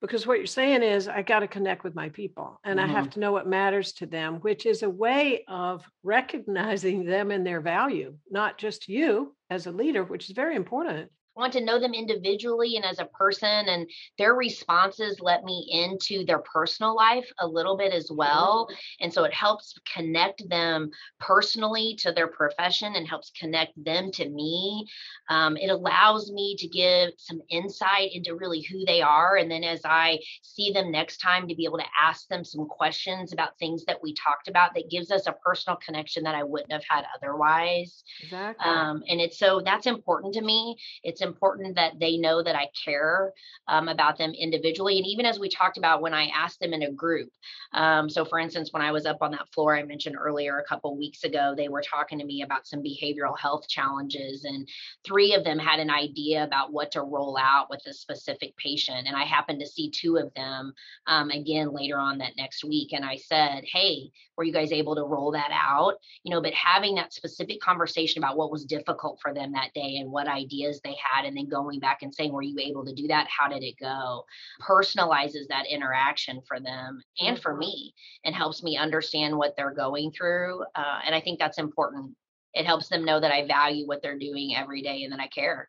because 0.00 0.26
what 0.26 0.38
you're 0.38 0.46
saying 0.46 0.82
is 0.82 1.08
i 1.08 1.22
got 1.22 1.40
to 1.40 1.48
connect 1.48 1.84
with 1.84 1.94
my 1.94 2.08
people 2.08 2.60
and 2.64 2.78
mm-hmm. 2.78 2.90
i 2.90 2.92
have 2.92 3.04
mm-hmm. 3.06 3.12
to 3.12 3.20
know 3.20 3.32
what 3.32 3.46
matters 3.46 3.92
to 3.92 4.06
them 4.06 4.36
which 4.36 4.66
is 4.66 4.82
a 4.82 4.90
way 4.90 5.44
of 5.48 5.84
recognizing 6.02 7.04
them 7.04 7.30
and 7.30 7.46
their 7.46 7.60
value 7.60 8.14
not 8.30 8.58
just 8.58 8.88
you 8.88 9.34
as 9.50 9.66
a 9.66 9.72
leader 9.72 10.04
which 10.04 10.28
is 10.28 10.34
very 10.34 10.56
important 10.56 11.10
want 11.40 11.52
to 11.54 11.64
know 11.64 11.78
them 11.78 11.94
individually 11.94 12.76
and 12.76 12.84
as 12.84 12.98
a 12.98 13.04
person 13.06 13.68
and 13.68 13.88
their 14.18 14.34
responses 14.34 15.20
let 15.20 15.44
me 15.44 15.66
into 15.70 16.24
their 16.24 16.40
personal 16.40 16.94
life 16.94 17.30
a 17.40 17.46
little 17.46 17.76
bit 17.76 17.92
as 17.92 18.10
well. 18.10 18.68
And 19.00 19.12
so 19.12 19.24
it 19.24 19.32
helps 19.32 19.74
connect 19.92 20.48
them 20.48 20.90
personally 21.18 21.96
to 22.00 22.12
their 22.12 22.28
profession 22.28 22.94
and 22.96 23.06
helps 23.06 23.30
connect 23.38 23.72
them 23.82 24.10
to 24.12 24.28
me. 24.28 24.86
Um, 25.28 25.56
it 25.56 25.68
allows 25.68 26.30
me 26.32 26.56
to 26.58 26.68
give 26.68 27.10
some 27.16 27.40
insight 27.48 28.10
into 28.12 28.34
really 28.34 28.62
who 28.62 28.84
they 28.84 29.00
are 29.00 29.36
and 29.36 29.50
then 29.50 29.64
as 29.64 29.80
i 29.84 30.18
see 30.42 30.72
them 30.72 30.90
next 30.90 31.18
time 31.18 31.48
to 31.48 31.54
be 31.54 31.64
able 31.64 31.78
to 31.78 31.84
ask 32.00 32.26
them 32.28 32.44
some 32.44 32.66
questions 32.66 33.32
about 33.32 33.58
things 33.58 33.84
that 33.86 34.02
we 34.02 34.14
talked 34.14 34.48
about 34.48 34.74
that 34.74 34.90
gives 34.90 35.10
us 35.10 35.26
a 35.26 35.32
personal 35.44 35.76
connection 35.76 36.22
that 36.22 36.34
i 36.34 36.42
wouldn't 36.42 36.72
have 36.72 36.84
had 36.88 37.04
otherwise. 37.14 38.02
Exactly. 38.22 38.66
um, 38.66 39.02
and 39.08 39.20
it's 39.20 39.38
so 39.38 39.60
that's 39.64 39.86
important 39.86 40.34
to 40.34 40.42
me. 40.42 40.76
It's 41.02 41.20
it's 41.20 41.29
important 41.30 41.76
that 41.76 41.98
they 41.98 42.16
know 42.16 42.42
that 42.42 42.56
I 42.56 42.68
care 42.84 43.32
um, 43.68 43.88
about 43.88 44.18
them 44.18 44.32
individually. 44.32 44.98
And 44.98 45.06
even 45.06 45.24
as 45.24 45.38
we 45.38 45.48
talked 45.48 45.78
about 45.78 46.02
when 46.02 46.14
I 46.14 46.26
asked 46.34 46.60
them 46.60 46.72
in 46.72 46.82
a 46.82 46.90
group. 46.90 47.30
Um, 47.72 48.10
so, 48.10 48.24
for 48.24 48.38
instance, 48.38 48.72
when 48.72 48.82
I 48.82 48.90
was 48.90 49.06
up 49.06 49.18
on 49.20 49.30
that 49.30 49.48
floor 49.54 49.76
I 49.76 49.82
mentioned 49.84 50.16
earlier 50.18 50.58
a 50.58 50.64
couple 50.64 50.96
weeks 50.96 51.24
ago, 51.24 51.54
they 51.56 51.68
were 51.68 51.82
talking 51.82 52.18
to 52.18 52.24
me 52.24 52.42
about 52.42 52.66
some 52.66 52.82
behavioral 52.82 53.38
health 53.38 53.68
challenges, 53.68 54.44
and 54.44 54.68
three 55.04 55.34
of 55.34 55.44
them 55.44 55.58
had 55.58 55.78
an 55.78 55.90
idea 55.90 56.44
about 56.44 56.72
what 56.72 56.90
to 56.92 57.02
roll 57.02 57.38
out 57.40 57.68
with 57.70 57.82
a 57.86 57.94
specific 57.94 58.56
patient. 58.56 59.06
And 59.06 59.16
I 59.16 59.24
happened 59.24 59.60
to 59.60 59.66
see 59.66 59.90
two 59.90 60.16
of 60.16 60.32
them 60.34 60.72
um, 61.06 61.30
again 61.30 61.72
later 61.72 61.98
on 61.98 62.18
that 62.18 62.36
next 62.36 62.64
week. 62.64 62.92
And 62.92 63.04
I 63.04 63.16
said, 63.16 63.62
Hey, 63.64 64.10
were 64.36 64.44
you 64.44 64.52
guys 64.52 64.72
able 64.72 64.96
to 64.96 65.04
roll 65.04 65.32
that 65.32 65.50
out? 65.52 65.94
You 66.24 66.34
know, 66.34 66.40
but 66.40 66.54
having 66.54 66.94
that 66.96 67.12
specific 67.12 67.60
conversation 67.60 68.22
about 68.22 68.36
what 68.36 68.50
was 68.50 68.64
difficult 68.64 69.18
for 69.20 69.34
them 69.34 69.52
that 69.52 69.74
day 69.74 69.96
and 69.96 70.10
what 70.10 70.28
ideas 70.28 70.80
they 70.82 70.96
had, 71.02 71.19
and 71.24 71.36
then 71.36 71.48
going 71.48 71.80
back 71.80 72.02
and 72.02 72.14
saying, 72.14 72.32
Were 72.32 72.42
you 72.42 72.58
able 72.58 72.84
to 72.84 72.94
do 72.94 73.08
that? 73.08 73.28
How 73.28 73.48
did 73.48 73.62
it 73.62 73.74
go? 73.80 74.24
Personalizes 74.60 75.48
that 75.48 75.66
interaction 75.70 76.40
for 76.46 76.60
them 76.60 77.02
and 77.18 77.40
for 77.40 77.52
mm-hmm. 77.52 77.60
me 77.60 77.94
and 78.24 78.34
helps 78.34 78.62
me 78.62 78.76
understand 78.76 79.36
what 79.36 79.54
they're 79.56 79.74
going 79.74 80.12
through. 80.12 80.62
Uh, 80.74 81.00
and 81.04 81.14
I 81.14 81.20
think 81.20 81.38
that's 81.38 81.58
important. 81.58 82.14
It 82.54 82.66
helps 82.66 82.88
them 82.88 83.04
know 83.04 83.20
that 83.20 83.32
I 83.32 83.46
value 83.46 83.86
what 83.86 84.02
they're 84.02 84.18
doing 84.18 84.56
every 84.56 84.82
day 84.82 85.04
and 85.04 85.12
that 85.12 85.20
I 85.20 85.28
care. 85.28 85.68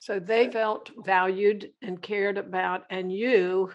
So 0.00 0.20
they 0.20 0.50
felt 0.50 0.90
valued 1.04 1.70
and 1.82 2.00
cared 2.00 2.38
about, 2.38 2.84
and 2.88 3.12
you 3.12 3.72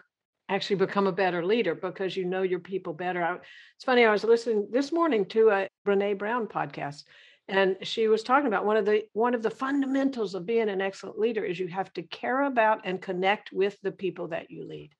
actually 0.50 0.77
become 0.77 1.08
a 1.08 1.12
better 1.12 1.46
leader 1.46 1.75
because 1.75 2.15
you 2.15 2.25
know 2.25 2.44
your 2.44 2.60
people 2.60 2.94
better. 2.94 3.22
I, 3.24 3.36
it's 3.75 3.84
funny, 3.84 4.06
I 4.06 4.12
was 4.12 4.24
listening 4.24 4.68
this 4.72 4.92
morning 4.92 5.25
to 5.27 5.50
a 5.50 5.68
Brene 5.86 6.18
Brown 6.18 6.48
podcast, 6.48 7.03
and 7.48 7.78
she 7.82 8.08
was 8.08 8.24
talking 8.24 8.48
about 8.48 8.66
one 8.66 8.78
of 8.78 8.86
the 8.86 9.04
one 9.14 9.34
of 9.34 9.44
the 9.44 9.50
fundamentals 9.50 10.34
of 10.34 10.46
being 10.46 10.70
an 10.70 10.82
excellent 10.82 11.20
leader 11.20 11.44
is 11.44 11.60
you 11.60 11.68
have 11.68 11.92
to 11.94 12.04
care 12.04 12.44
about 12.44 12.82
and 12.86 13.02
connect 13.02 13.52
with 13.52 13.78
the 13.82 13.92
people 13.92 14.30
that 14.30 14.50
you 14.50 14.66
lead. 14.66 14.92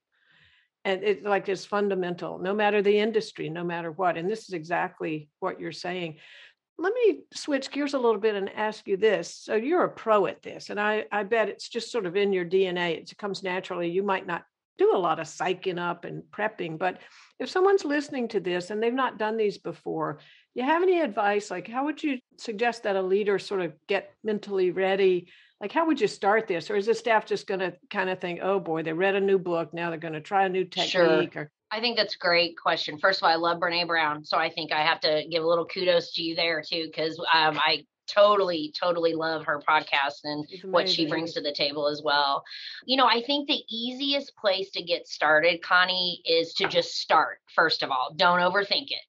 And 0.86 1.02
it's 1.04 1.24
like 1.24 1.48
it's 1.48 1.66
fundamental, 1.66 2.40
no 2.40 2.54
matter 2.54 2.82
the 2.82 3.00
industry, 3.00 3.50
no 3.50 3.64
matter 3.64 3.92
what. 3.92 4.18
And 4.18 4.30
this 4.30 4.44
is 4.50 4.54
exactly 4.54 5.30
what 5.40 5.60
you're 5.60 5.72
saying. 5.72 6.18
let 6.78 6.94
me 6.94 7.22
switch 7.34 7.72
gears 7.72 7.94
a 7.94 8.00
little 8.00 8.20
bit 8.20 8.36
and 8.36 8.50
ask 8.50 8.86
you 8.88 8.98
this. 8.98 9.34
So 9.34 9.56
you're 9.56 9.86
a 9.86 9.90
pro 9.90 10.26
at 10.26 10.42
this, 10.42 10.70
and 10.70 10.80
I, 10.80 11.06
I 11.12 11.24
bet 11.24 11.48
it's 11.48 11.70
just 11.70 11.92
sort 11.92 12.06
of 12.06 12.18
in 12.18 12.34
your 12.34 12.46
DNA. 12.46 12.98
It 12.98 13.18
comes 13.18 13.44
naturally. 13.44 13.90
You 13.90 14.04
might 14.04 14.28
not 14.28 14.44
do 14.78 14.94
a 14.94 14.98
lot 14.98 15.20
of 15.20 15.28
psyching 15.28 15.80
up 15.80 16.04
and 16.04 16.24
prepping, 16.32 16.78
but 16.78 17.00
if 17.40 17.50
someone's 17.50 17.86
listening 17.86 18.28
to 18.30 18.40
this 18.40 18.70
and 18.70 18.82
they've 18.82 18.94
not 18.94 19.20
done 19.20 19.38
these 19.38 19.60
before, 19.60 20.20
you 20.56 20.64
have 20.64 20.84
any 20.84 21.02
advice? 21.02 21.50
Like, 21.50 21.68
how 21.68 21.86
would 21.86 22.04
you 22.04 22.20
suggest 22.38 22.84
that 22.84 22.96
a 22.96 23.02
leader 23.02 23.40
sort 23.40 23.62
of 23.62 23.74
get 23.88 24.14
mentally 24.24 24.72
ready? 24.72 25.28
Like, 25.60 25.72
how 25.72 25.88
would 25.88 26.00
you 26.00 26.08
start 26.08 26.48
this? 26.48 26.70
Or 26.70 26.76
is 26.76 26.86
the 26.86 26.94
staff 26.94 27.26
just 27.26 27.48
going 27.48 27.62
to 27.62 27.74
kind 27.90 28.10
of 28.10 28.20
think, 28.20 28.40
oh 28.44 28.60
boy, 28.60 28.84
they 28.84 28.94
read 28.94 29.16
a 29.16 29.22
new 29.22 29.40
book, 29.40 29.74
now 29.74 29.90
they're 29.90 30.00
going 30.00 30.14
to 30.14 30.22
try 30.22 30.46
a 30.46 30.50
new 30.50 30.66
technique? 30.66 31.34
Sure. 31.34 31.44
Or 31.44 31.52
I 31.72 31.80
think 31.80 31.98
that's 31.98 32.16
a 32.16 32.20
great 32.20 32.56
question. 32.58 33.00
First 33.00 33.22
of 33.22 33.24
all, 33.24 33.32
I 33.32 33.36
love 33.36 33.60
Brene 33.60 33.88
Brown, 33.88 34.24
so 34.24 34.38
I 34.38 34.52
think 34.52 34.72
I 34.72 34.84
have 34.84 35.00
to 35.02 35.24
give 35.32 35.44
a 35.44 35.48
little 35.48 35.66
kudos 35.66 36.14
to 36.14 36.22
you 36.22 36.36
there 36.36 36.62
too, 36.62 36.86
because 36.86 37.18
um, 37.34 37.58
I 37.58 37.86
totally, 38.08 38.72
totally 38.80 39.14
love 39.14 39.46
her 39.46 39.60
podcast 39.68 40.20
and 40.24 40.46
what 40.66 40.88
she 40.88 41.08
brings 41.08 41.34
to 41.34 41.42
the 41.42 41.54
table 41.54 41.88
as 41.88 42.02
well. 42.04 42.44
You 42.86 42.98
know, 42.98 43.08
I 43.08 43.24
think 43.26 43.48
the 43.48 43.64
easiest 43.70 44.36
place 44.36 44.70
to 44.72 44.84
get 44.84 45.08
started, 45.08 45.64
Connie, 45.64 46.22
is 46.26 46.54
to 46.56 46.68
just 46.68 47.00
start. 47.00 47.40
First 47.56 47.82
of 47.82 47.90
all, 47.90 48.14
don't 48.16 48.40
overthink 48.40 48.92
it 48.92 49.02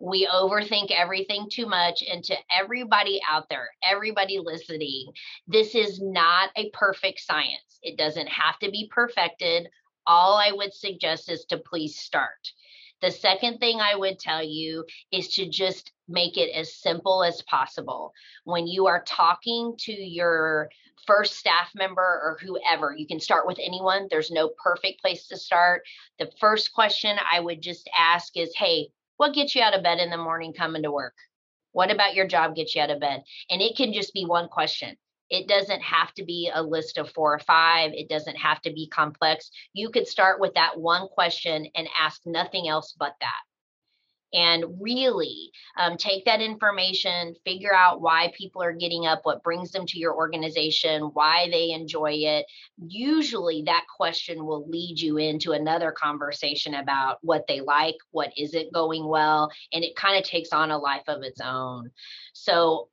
we 0.00 0.28
overthink 0.32 0.90
everything 0.90 1.48
too 1.50 1.66
much 1.66 2.02
and 2.10 2.22
to 2.24 2.36
everybody 2.56 3.20
out 3.28 3.48
there 3.48 3.68
everybody 3.82 4.38
listening 4.38 5.06
this 5.46 5.74
is 5.74 6.00
not 6.00 6.50
a 6.56 6.70
perfect 6.70 7.20
science 7.20 7.78
it 7.82 7.98
doesn't 7.98 8.28
have 8.28 8.58
to 8.58 8.70
be 8.70 8.90
perfected 8.94 9.68
all 10.08 10.38
I 10.38 10.52
would 10.52 10.72
suggest 10.72 11.30
is 11.30 11.44
to 11.50 11.58
please 11.58 11.96
start. 11.96 12.50
The 13.02 13.10
second 13.12 13.58
thing 13.58 13.78
I 13.80 13.94
would 13.94 14.18
tell 14.18 14.42
you 14.42 14.84
is 15.12 15.28
to 15.34 15.48
just 15.48 15.92
make 16.08 16.36
it 16.36 16.50
as 16.50 16.74
simple 16.74 17.22
as 17.22 17.42
possible. 17.42 18.12
When 18.44 18.66
you 18.66 18.86
are 18.86 19.04
talking 19.04 19.74
to 19.80 19.92
your 19.92 20.70
first 21.06 21.36
staff 21.36 21.70
member 21.76 22.02
or 22.02 22.38
whoever, 22.40 22.92
you 22.96 23.06
can 23.06 23.20
start 23.20 23.46
with 23.46 23.58
anyone. 23.62 24.08
There's 24.10 24.32
no 24.32 24.50
perfect 24.60 25.00
place 25.00 25.28
to 25.28 25.36
start. 25.36 25.82
The 26.18 26.30
first 26.40 26.72
question 26.72 27.18
I 27.30 27.38
would 27.38 27.60
just 27.60 27.88
ask 27.96 28.36
is 28.36 28.52
Hey, 28.56 28.88
what 29.18 29.34
gets 29.34 29.54
you 29.54 29.62
out 29.62 29.74
of 29.74 29.82
bed 29.82 29.98
in 29.98 30.10
the 30.10 30.16
morning 30.16 30.54
coming 30.54 30.82
to 30.84 30.90
work? 30.90 31.14
What 31.72 31.90
about 31.90 32.14
your 32.14 32.26
job 32.26 32.56
gets 32.56 32.74
you 32.74 32.80
out 32.80 32.90
of 32.90 33.00
bed? 33.00 33.22
And 33.50 33.60
it 33.60 33.76
can 33.76 33.92
just 33.92 34.14
be 34.14 34.24
one 34.24 34.48
question. 34.48 34.96
It 35.28 35.46
doesn't 35.46 35.82
have 35.82 36.14
to 36.14 36.24
be 36.24 36.50
a 36.52 36.62
list 36.62 36.96
of 36.96 37.10
four 37.10 37.34
or 37.34 37.38
five. 37.40 37.92
It 37.92 38.08
doesn't 38.08 38.36
have 38.36 38.62
to 38.62 38.72
be 38.72 38.88
complex. 38.88 39.50
You 39.74 39.90
could 39.90 40.08
start 40.08 40.40
with 40.40 40.54
that 40.54 40.80
one 40.80 41.08
question 41.08 41.66
and 41.74 41.88
ask 41.98 42.22
nothing 42.24 42.68
else 42.68 42.94
but 42.98 43.12
that. 43.20 43.40
And 44.34 44.80
really 44.80 45.50
um, 45.78 45.96
take 45.96 46.26
that 46.26 46.42
information, 46.42 47.34
figure 47.44 47.74
out 47.74 48.02
why 48.02 48.32
people 48.36 48.62
are 48.62 48.72
getting 48.72 49.06
up, 49.06 49.20
what 49.22 49.42
brings 49.42 49.70
them 49.70 49.86
to 49.86 49.98
your 49.98 50.14
organization, 50.14 51.02
why 51.14 51.48
they 51.50 51.70
enjoy 51.70 52.12
it. 52.12 52.44
Usually, 52.86 53.62
that 53.62 53.86
question 53.96 54.44
will 54.44 54.68
lead 54.68 55.00
you 55.00 55.16
into 55.16 55.52
another 55.52 55.92
conversation 55.92 56.74
about 56.74 57.18
what 57.22 57.46
they 57.48 57.60
like, 57.60 57.96
what 58.10 58.32
isn't 58.36 58.72
going 58.72 59.06
well, 59.06 59.50
and 59.72 59.82
it 59.82 59.96
kind 59.96 60.18
of 60.18 60.24
takes 60.24 60.52
on 60.52 60.70
a 60.70 60.78
life 60.78 61.08
of 61.08 61.22
its 61.22 61.40
own. 61.40 61.90
So, 62.34 62.88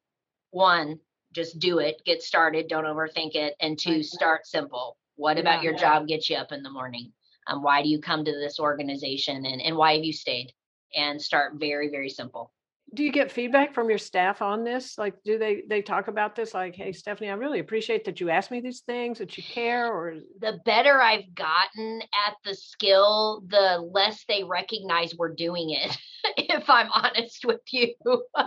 one, 0.51 0.99
just 1.33 1.59
do 1.59 1.79
it, 1.79 2.01
get 2.05 2.23
started, 2.23 2.69
don't 2.69 2.85
overthink 2.85 3.35
it. 3.35 3.55
And 3.59 3.77
two, 3.77 4.03
start 4.03 4.47
simple. 4.47 4.97
What 5.17 5.37
about 5.37 5.63
yeah, 5.63 5.69
your 5.69 5.77
job 5.77 6.07
gets 6.07 6.29
you 6.29 6.37
up 6.37 6.51
in 6.51 6.63
the 6.63 6.69
morning? 6.69 7.11
Um, 7.47 7.61
why 7.61 7.83
do 7.83 7.89
you 7.89 7.99
come 7.99 8.25
to 8.25 8.31
this 8.31 8.59
organization 8.59 9.45
and, 9.45 9.61
and 9.61 9.75
why 9.75 9.95
have 9.95 10.03
you 10.03 10.13
stayed? 10.13 10.53
And 10.95 11.21
start 11.21 11.53
very, 11.55 11.89
very 11.89 12.09
simple. 12.09 12.51
Do 12.93 13.03
you 13.03 13.11
get 13.11 13.31
feedback 13.31 13.73
from 13.73 13.89
your 13.89 13.97
staff 13.97 14.41
on 14.41 14.63
this? 14.63 14.97
Like 14.97 15.15
do 15.23 15.37
they 15.37 15.63
they 15.67 15.81
talk 15.81 16.07
about 16.07 16.35
this 16.35 16.53
like 16.53 16.75
hey 16.75 16.91
stephanie 16.93 17.29
i 17.29 17.33
really 17.33 17.59
appreciate 17.59 18.05
that 18.05 18.21
you 18.21 18.29
asked 18.29 18.51
me 18.51 18.61
these 18.61 18.81
things 18.81 19.17
that 19.17 19.35
you 19.37 19.43
care 19.43 19.91
or? 19.91 20.15
The 20.39 20.59
better 20.65 21.01
i've 21.01 21.33
gotten 21.33 22.01
at 22.27 22.35
the 22.45 22.53
skill 22.53 23.43
the 23.47 23.79
less 23.91 24.23
they 24.27 24.43
recognize 24.43 25.15
we're 25.17 25.33
doing 25.33 25.71
it 25.71 25.97
if 26.37 26.69
i'm 26.69 26.89
honest 26.93 27.45
with 27.45 27.61
you 27.71 27.93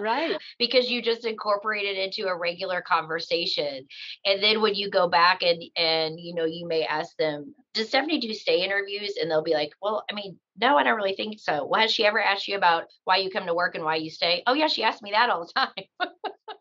right 0.01 0.37
because 0.59 0.91
you 0.91 1.03
just 1.03 1.25
incorporate 1.25 1.85
it 1.85 1.97
into 1.97 2.29
a 2.29 2.37
regular 2.37 2.83
conversation 2.83 3.87
and 4.25 4.43
then 4.43 4.61
when 4.61 4.75
you 4.75 4.91
go 4.91 5.09
back 5.09 5.43
and 5.43 5.63
and 5.77 6.19
you 6.19 6.35
know 6.35 6.45
you 6.45 6.67
may 6.67 6.85
ask 6.85 7.17
them 7.17 7.55
does 7.75 7.89
stephanie 7.89 8.21
do 8.21 8.33
stay 8.35 8.65
interviews 8.65 9.15
and 9.21 9.31
they'll 9.31 9.43
be 9.43 9.55
like 9.55 9.71
well 9.81 10.05
i 10.11 10.15
mean 10.15 10.39
no, 10.61 10.77
I 10.77 10.83
don't 10.83 10.97
really 10.97 11.15
think 11.15 11.39
so. 11.39 11.67
Well, 11.67 11.81
has 11.81 11.93
she 11.93 12.05
ever 12.05 12.21
asked 12.21 12.49
you 12.49 12.57
about 12.57 12.87
why 13.05 13.19
you 13.19 13.31
come 13.31 13.47
to 13.47 13.55
work 13.55 13.75
and 13.75 13.85
why 13.85 13.97
you 13.97 14.11
stay? 14.11 14.43
Oh, 14.47 14.55
yeah, 14.55 14.67
she 14.67 14.83
asked 14.83 15.03
me 15.03 15.13
that 15.13 15.31
all 15.31 15.47
the 15.47 15.53
time. 15.53 16.11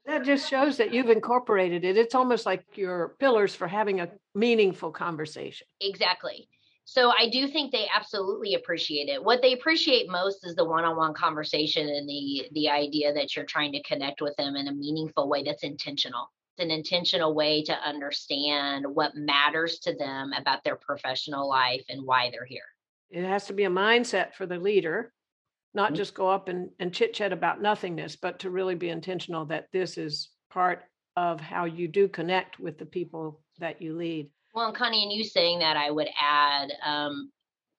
that 0.05 0.23
just 0.23 0.47
shows 0.49 0.77
that 0.77 0.93
you've 0.93 1.09
incorporated 1.09 1.83
it. 1.83 1.97
It's 1.97 2.13
almost 2.13 2.45
like 2.45 2.63
your 2.75 3.15
pillars 3.19 3.55
for 3.55 3.67
having 3.67 3.99
a 3.99 4.09
meaningful 4.35 4.91
conversation. 4.91 5.65
Exactly. 5.81 6.47
So 6.89 7.11
I 7.11 7.27
do 7.27 7.49
think 7.49 7.73
they 7.73 7.85
absolutely 7.93 8.53
appreciate 8.53 9.09
it. 9.09 9.21
What 9.21 9.41
they 9.41 9.51
appreciate 9.51 10.09
most 10.09 10.47
is 10.47 10.55
the 10.55 10.63
one-on-one 10.63 11.13
conversation 11.15 11.85
and 11.85 12.07
the 12.07 12.47
the 12.53 12.69
idea 12.69 13.13
that 13.13 13.35
you're 13.35 13.43
trying 13.43 13.73
to 13.73 13.83
connect 13.83 14.21
with 14.21 14.33
them 14.37 14.55
in 14.55 14.69
a 14.69 14.73
meaningful 14.73 15.27
way 15.27 15.43
that's 15.43 15.63
intentional. 15.63 16.31
It's 16.55 16.63
an 16.63 16.71
intentional 16.71 17.35
way 17.35 17.61
to 17.63 17.73
understand 17.73 18.85
what 18.87 19.17
matters 19.17 19.79
to 19.79 19.95
them 19.95 20.31
about 20.31 20.63
their 20.63 20.77
professional 20.77 21.49
life 21.49 21.83
and 21.89 22.05
why 22.05 22.29
they're 22.31 22.45
here. 22.45 22.69
It 23.09 23.25
has 23.25 23.47
to 23.47 23.53
be 23.53 23.65
a 23.65 23.69
mindset 23.69 24.33
for 24.35 24.45
the 24.45 24.57
leader, 24.57 25.11
not 25.73 25.87
mm-hmm. 25.87 25.95
just 25.95 26.13
go 26.13 26.29
up 26.29 26.47
and, 26.47 26.69
and 26.79 26.93
chit 26.93 27.13
chat 27.13 27.33
about 27.33 27.61
nothingness, 27.61 28.15
but 28.15 28.39
to 28.39 28.49
really 28.49 28.75
be 28.75 28.87
intentional 28.87 29.43
that 29.47 29.67
this 29.73 29.97
is 29.97 30.29
part 30.49 30.85
of 31.17 31.41
how 31.41 31.65
you 31.65 31.89
do 31.89 32.07
connect 32.07 32.61
with 32.61 32.77
the 32.77 32.85
people 32.85 33.41
that 33.59 33.81
you 33.81 33.93
lead. 33.93 34.29
Well, 34.57 34.73
Connie, 34.73 35.03
and 35.03 35.11
you 35.11 35.23
saying 35.23 35.59
that, 35.59 35.77
I 35.77 35.91
would 35.91 36.09
add, 36.19 36.73
um, 36.83 37.31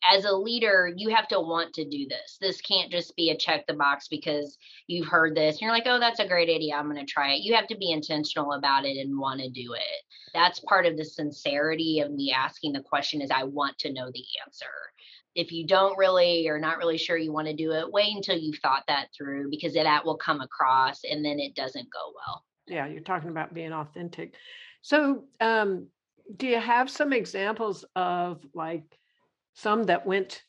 as 0.09 0.25
a 0.25 0.33
leader, 0.33 0.93
you 0.97 1.13
have 1.13 1.27
to 1.27 1.41
want 1.41 1.75
to 1.75 1.85
do 1.85 2.07
this. 2.09 2.39
This 2.41 2.61
can't 2.61 2.89
just 2.89 3.17
be 3.17 3.31
a 3.31 3.37
check 3.37 3.67
the 3.67 3.75
box 3.75 4.07
because 4.07 4.57
you've 4.87 5.09
heard 5.09 5.35
this 5.35 5.57
and 5.57 5.63
you're 5.63 5.73
like, 5.73 5.89
oh, 5.89 5.99
that's 5.99 6.21
a 6.21 6.29
great 6.29 6.49
idea. 6.49 6.77
I'm 6.77 6.89
going 6.89 7.05
to 7.05 7.13
try 7.13 7.33
it. 7.33 7.43
You 7.43 7.57
have 7.57 7.67
to 7.67 7.77
be 7.77 7.91
intentional 7.91 8.53
about 8.53 8.85
it 8.85 8.97
and 8.97 9.19
want 9.19 9.41
to 9.41 9.49
do 9.49 9.73
it. 9.73 10.05
That's 10.33 10.61
part 10.61 10.87
of 10.87 10.97
the 10.97 11.05
sincerity 11.05 11.99
of 11.99 12.13
me 12.13 12.33
asking 12.33 12.75
the 12.75 12.81
question 12.81 13.23
is 13.23 13.33
I 13.33 13.43
want 13.43 13.77
to 13.79 13.93
know 13.93 14.13
the 14.15 14.25
answer 14.47 14.71
if 15.35 15.51
you 15.51 15.67
don't 15.67 15.99
really 15.99 16.49
or 16.49 16.61
not 16.61 16.79
really 16.79 16.97
sure 16.97 17.17
you 17.17 17.33
want 17.33 17.49
to 17.49 17.55
do 17.55 17.73
it, 17.73 17.91
wait 17.91 18.15
until 18.15 18.39
you've 18.39 18.61
thought 18.61 18.85
that 18.87 19.09
through 19.17 19.51
because 19.51 19.75
that 19.75 20.05
will 20.05 20.17
come 20.17 20.41
across 20.41 21.01
and 21.03 21.25
then 21.25 21.41
it 21.41 21.57
doesn't 21.57 21.89
go 21.93 22.13
well. 22.15 22.45
Yeah, 22.69 22.87
you're 22.87 23.01
talking 23.01 23.31
about 23.31 23.53
being 23.53 23.73
authentic. 23.73 24.35
So, 24.83 25.25
um, 25.41 25.89
do 26.37 26.47
you 26.47 26.61
have 26.61 26.91
some 26.91 27.13
examples 27.13 27.85
of 27.97 28.45
like 28.55 28.99
some 29.55 29.85
that 29.85 30.07
went 30.07 30.43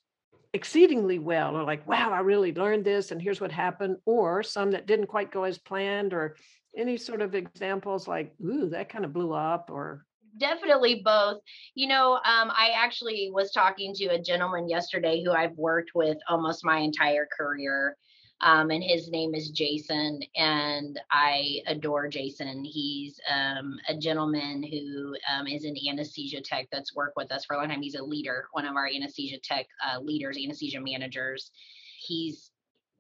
exceedingly 0.54 1.20
well 1.20 1.56
or 1.56 1.64
like 1.64 1.88
wow 1.88 2.12
i 2.12 2.20
really 2.20 2.54
learned 2.54 2.84
this 2.84 3.12
and 3.12 3.22
here's 3.22 3.40
what 3.40 3.52
happened 3.52 3.98
or 4.06 4.42
some 4.42 4.72
that 4.72 4.88
didn't 4.88 5.08
quite 5.08 5.32
go 5.32 5.44
as 5.44 5.58
planned 5.58 6.14
or 6.14 6.36
any 6.76 6.98
sort 6.98 7.22
of 7.22 7.36
examples 7.36 8.08
like 8.08 8.34
ooh 8.44 8.70
that 8.70 8.90
kind 8.90 9.06
of 9.06 9.14
blew 9.14 9.34
up 9.34 9.70
or 9.72 10.06
definitely 10.38 11.02
both. 11.04 11.38
You 11.76 11.88
know, 11.88 12.14
um, 12.14 12.52
I 12.52 12.72
actually 12.76 13.30
was 13.34 13.52
talking 13.52 13.94
to 13.96 14.06
a 14.08 14.22
gentleman 14.22 14.70
yesterday 14.70 15.24
who 15.24 15.32
I've 15.32 15.58
worked 15.58 15.92
with 15.94 16.18
almost 16.28 16.66
my 16.66 16.78
entire 16.80 17.28
career. 17.38 17.96
Um, 18.42 18.72
and 18.72 18.82
his 18.82 19.10
name 19.10 19.36
is 19.36 19.50
Jason, 19.50 20.22
and 20.36 21.00
I 21.12 21.60
adore 21.68 22.08
Jason. 22.08 22.64
He's 22.64 23.20
um, 23.30 23.78
a 23.90 23.98
gentleman 23.98 24.64
who 24.64 25.16
um, 25.32 25.46
is 25.46 25.66
an 25.66 25.76
anesthesia 25.90 26.40
tech 26.42 26.68
that's 26.72 26.96
worked 26.96 27.18
with 27.18 27.32
us 27.32 27.44
for 27.44 27.56
a 27.56 27.58
long 27.58 27.68
time. 27.68 27.82
He's 27.82 27.96
a 27.96 28.04
leader, 28.04 28.48
one 28.54 28.66
of 28.66 28.76
our 28.76 28.88
anesthesia 28.88 29.40
tech 29.44 29.66
uh, 29.86 30.00
leaders, 30.00 30.38
anesthesia 30.42 30.80
managers. 30.80 31.52
He's 32.00 32.52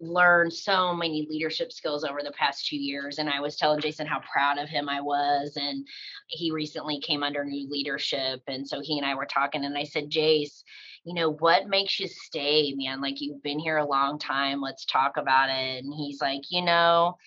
learned 0.01 0.53
so 0.53 0.93
many 0.93 1.27
leadership 1.29 1.72
skills 1.72 2.03
over 2.03 2.19
the 2.24 2.31
past 2.31 2.67
two 2.67 2.77
years. 2.77 3.17
And 3.19 3.29
I 3.29 3.39
was 3.39 3.55
telling 3.58 3.81
Jason 3.81 4.08
how 4.08 4.22
proud 4.31 4.58
of 4.58 4.69
him 4.69 4.88
I 4.88 5.01
was. 5.01 5.58
And 5.58 5.86
he 6.27 6.51
recently 6.51 7.00
came 7.00 7.24
under 7.24 7.43
new 7.43 7.69
leadership. 7.69 8.41
And 8.48 8.67
so 8.67 8.79
he 8.81 8.98
and 8.98 9.05
I 9.05 9.15
were 9.15 9.25
talking, 9.25 9.65
and 9.65 9.77
I 9.77 9.84
said, 9.84 10.10
Jace, 10.10 10.63
you 11.03 11.13
know, 11.13 11.32
what 11.32 11.68
makes 11.68 12.00
you 12.00 12.08
stay, 12.08 12.74
man? 12.75 13.01
Like, 13.01 13.22
you've 13.22 13.44
been 13.44 13.60
here 13.60 13.77
a 13.77 13.86
long 13.88 14.20
time. 14.20 14.62
Let's 14.62 14.86
talk 14.86 15.18
about 15.18 15.50
it. 15.50 15.84
And 15.84 15.94
he's 15.94 16.22
like, 16.22 16.41
you 16.50 16.62
know, 16.62 17.18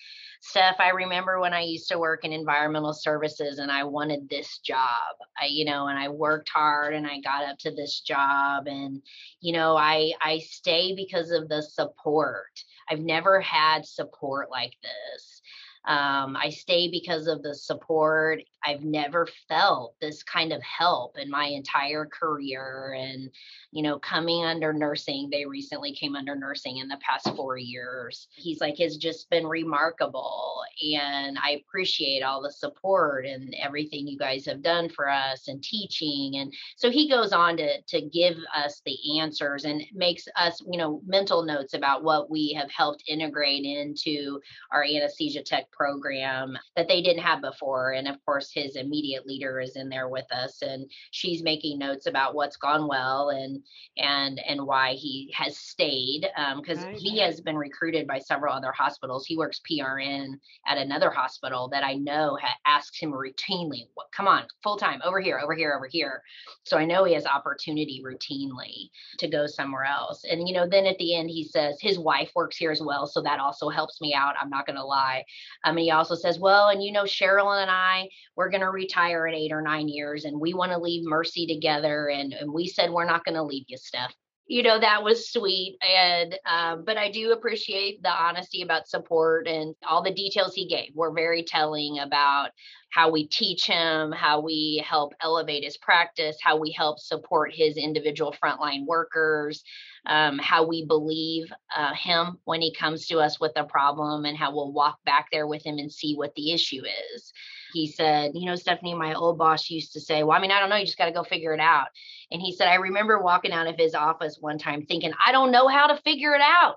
Steph, 0.45 0.79
I 0.79 0.89
remember 0.89 1.39
when 1.39 1.53
I 1.53 1.61
used 1.61 1.87
to 1.87 1.97
work 1.97 2.25
in 2.25 2.33
environmental 2.33 2.93
services 2.93 3.59
and 3.59 3.71
I 3.71 3.85
wanted 3.85 4.27
this 4.27 4.57
job. 4.57 5.15
I, 5.41 5.45
you 5.45 5.63
know, 5.63 5.87
and 5.87 5.97
I 5.97 6.09
worked 6.09 6.49
hard 6.49 6.93
and 6.93 7.07
I 7.07 7.21
got 7.21 7.45
up 7.45 7.57
to 7.59 7.71
this 7.71 8.01
job 8.01 8.67
and, 8.67 9.01
you 9.39 9.53
know, 9.53 9.77
I 9.77 10.11
I 10.19 10.39
stay 10.39 10.95
because 10.95 11.31
of 11.31 11.47
the 11.47 11.61
support. 11.61 12.61
I've 12.89 12.99
never 12.99 13.39
had 13.39 13.85
support 13.85 14.51
like 14.51 14.73
this. 14.83 15.41
Um, 15.85 16.35
I 16.35 16.49
stay 16.49 16.89
because 16.89 17.27
of 17.27 17.41
the 17.41 17.55
support. 17.55 18.41
I've 18.65 18.83
never 18.83 19.27
felt 19.47 19.95
this 19.99 20.23
kind 20.23 20.53
of 20.53 20.61
help 20.61 21.17
in 21.17 21.29
my 21.29 21.45
entire 21.45 22.05
career. 22.05 22.95
And, 22.97 23.29
you 23.71 23.83
know, 23.83 23.99
coming 23.99 24.45
under 24.45 24.73
nursing, 24.73 25.29
they 25.29 25.45
recently 25.45 25.93
came 25.93 26.15
under 26.15 26.35
nursing 26.35 26.77
in 26.77 26.87
the 26.87 26.99
past 27.01 27.35
four 27.35 27.57
years. 27.57 28.27
He's 28.35 28.61
like, 28.61 28.79
it's 28.79 28.97
just 28.97 29.29
been 29.29 29.45
remarkable. 29.45 30.61
And 30.95 31.37
I 31.41 31.61
appreciate 31.65 32.23
all 32.23 32.41
the 32.41 32.51
support 32.51 33.25
and 33.25 33.55
everything 33.61 34.07
you 34.07 34.17
guys 34.17 34.45
have 34.45 34.61
done 34.61 34.89
for 34.89 35.09
us 35.09 35.47
and 35.47 35.61
teaching. 35.61 36.37
And 36.37 36.53
so 36.77 36.89
he 36.89 37.09
goes 37.09 37.33
on 37.33 37.57
to, 37.57 37.81
to 37.81 38.01
give 38.01 38.37
us 38.55 38.81
the 38.85 39.19
answers 39.19 39.65
and 39.65 39.83
makes 39.93 40.27
us, 40.35 40.61
you 40.71 40.77
know, 40.77 41.01
mental 41.05 41.43
notes 41.43 41.73
about 41.73 42.03
what 42.03 42.29
we 42.29 42.53
have 42.53 42.71
helped 42.71 43.03
integrate 43.07 43.65
into 43.65 44.39
our 44.71 44.83
anesthesia 44.83 45.41
tech 45.43 45.69
program 45.71 46.57
that 46.75 46.87
they 46.87 47.01
didn't 47.01 47.23
have 47.23 47.41
before. 47.41 47.91
And 47.93 48.07
of 48.07 48.23
course, 48.25 48.51
his 48.53 48.75
immediate 48.75 49.25
leader 49.25 49.59
is 49.59 49.75
in 49.75 49.89
there 49.89 50.09
with 50.09 50.31
us 50.31 50.61
and 50.61 50.89
she's 51.11 51.43
making 51.43 51.79
notes 51.79 52.05
about 52.07 52.35
what's 52.35 52.57
gone 52.57 52.87
well 52.87 53.29
and 53.29 53.61
and 53.97 54.39
and 54.47 54.65
why 54.65 54.93
he 54.93 55.33
has 55.35 55.57
stayed 55.57 56.27
because 56.57 56.79
um, 56.79 56.85
right. 56.85 56.95
he 56.97 57.19
has 57.19 57.41
been 57.41 57.57
recruited 57.57 58.07
by 58.07 58.19
several 58.19 58.53
other 58.53 58.71
hospitals. 58.71 59.25
He 59.25 59.37
works 59.37 59.61
prn 59.69 60.33
at 60.67 60.77
another 60.77 61.09
hospital 61.09 61.67
that 61.69 61.83
i 61.83 61.93
know 61.95 62.37
ha- 62.41 62.55
asks 62.65 62.99
him 62.99 63.11
routinely 63.11 63.87
what 63.93 64.07
come 64.15 64.27
on 64.27 64.43
full 64.61 64.77
time 64.77 65.01
over 65.03 65.19
here 65.19 65.39
over 65.39 65.53
here 65.53 65.73
over 65.75 65.87
here. 65.87 66.21
So 66.63 66.77
i 66.77 66.85
know 66.85 67.03
he 67.03 67.13
has 67.13 67.25
opportunity 67.25 68.03
routinely 68.05 68.89
to 69.19 69.27
go 69.27 69.47
somewhere 69.47 69.85
else. 69.85 70.23
And 70.29 70.47
you 70.47 70.53
know 70.53 70.67
then 70.67 70.85
at 70.85 70.97
the 70.97 71.15
end 71.15 71.29
he 71.29 71.43
says 71.43 71.77
his 71.81 71.99
wife 71.99 72.31
works 72.35 72.57
here 72.57 72.71
as 72.71 72.81
well 72.81 73.07
so 73.07 73.21
that 73.21 73.39
also 73.39 73.69
helps 73.69 74.01
me 74.01 74.13
out 74.13 74.35
i'm 74.41 74.49
not 74.49 74.65
going 74.65 74.77
to 74.77 74.85
lie. 74.85 75.23
Um, 75.65 75.77
and 75.77 75.83
he 75.83 75.91
also 75.91 76.15
says 76.15 76.39
well 76.39 76.69
and 76.69 76.83
you 76.83 76.91
know 76.91 77.03
cheryl 77.03 77.61
and 77.61 77.69
i 77.71 78.07
we're 78.35 78.42
going 78.49 78.61
to 78.61 78.69
retire 78.69 79.27
in 79.27 79.35
eight 79.35 79.51
or 79.51 79.61
nine 79.61 79.87
years 79.87 80.25
and 80.25 80.39
we 80.39 80.53
want 80.53 80.71
to 80.71 80.77
leave 80.77 81.05
mercy 81.05 81.45
together 81.45 82.09
and, 82.09 82.33
and 82.33 82.51
we 82.51 82.67
said 82.67 82.89
we're 82.89 83.05
not 83.05 83.25
going 83.25 83.35
to 83.35 83.43
leave 83.43 83.65
you 83.67 83.77
steph 83.77 84.13
you 84.45 84.61
know 84.61 84.79
that 84.79 85.03
was 85.03 85.31
sweet 85.31 85.77
and 85.81 86.37
um, 86.45 86.83
but 86.85 86.97
i 86.97 87.09
do 87.09 87.31
appreciate 87.31 88.01
the 88.03 88.09
honesty 88.09 88.61
about 88.61 88.87
support 88.87 89.47
and 89.47 89.73
all 89.87 90.03
the 90.03 90.13
details 90.13 90.53
he 90.53 90.67
gave. 90.67 90.91
Were 90.95 91.13
very 91.13 91.43
telling 91.43 91.99
about 91.99 92.49
how 92.91 93.09
we 93.09 93.27
teach 93.27 93.65
him 93.65 94.11
how 94.11 94.41
we 94.41 94.83
help 94.85 95.13
elevate 95.21 95.63
his 95.63 95.77
practice 95.77 96.37
how 96.41 96.57
we 96.57 96.71
help 96.71 96.99
support 96.99 97.53
his 97.53 97.77
individual 97.77 98.35
frontline 98.43 98.85
workers 98.85 99.63
um, 100.05 100.37
how 100.39 100.67
we 100.67 100.85
believe 100.85 101.51
uh, 101.75 101.93
him 101.93 102.37
when 102.43 102.61
he 102.61 102.75
comes 102.75 103.07
to 103.07 103.19
us 103.19 103.39
with 103.39 103.53
a 103.55 103.63
problem 103.63 104.25
and 104.25 104.37
how 104.37 104.53
we'll 104.53 104.73
walk 104.73 104.99
back 105.05 105.27
there 105.31 105.47
with 105.47 105.65
him 105.65 105.77
and 105.77 105.91
see 105.91 106.15
what 106.15 106.35
the 106.35 106.51
issue 106.51 106.81
is 107.15 107.31
he 107.73 107.91
said, 107.91 108.31
You 108.33 108.45
know, 108.45 108.55
Stephanie, 108.55 108.95
my 108.95 109.13
old 109.13 109.37
boss 109.37 109.69
used 109.69 109.93
to 109.93 110.01
say, 110.01 110.23
Well, 110.23 110.37
I 110.37 110.41
mean, 110.41 110.51
I 110.51 110.59
don't 110.59 110.69
know, 110.69 110.75
you 110.75 110.85
just 110.85 110.97
got 110.97 111.05
to 111.05 111.11
go 111.11 111.23
figure 111.23 111.53
it 111.53 111.59
out. 111.59 111.87
And 112.31 112.41
he 112.41 112.55
said, 112.55 112.67
I 112.67 112.75
remember 112.75 113.21
walking 113.21 113.51
out 113.51 113.67
of 113.67 113.75
his 113.77 113.95
office 113.95 114.37
one 114.39 114.57
time 114.57 114.85
thinking, 114.85 115.11
I 115.25 115.31
don't 115.31 115.51
know 115.51 115.67
how 115.67 115.87
to 115.87 116.01
figure 116.01 116.33
it 116.33 116.41
out. 116.41 116.75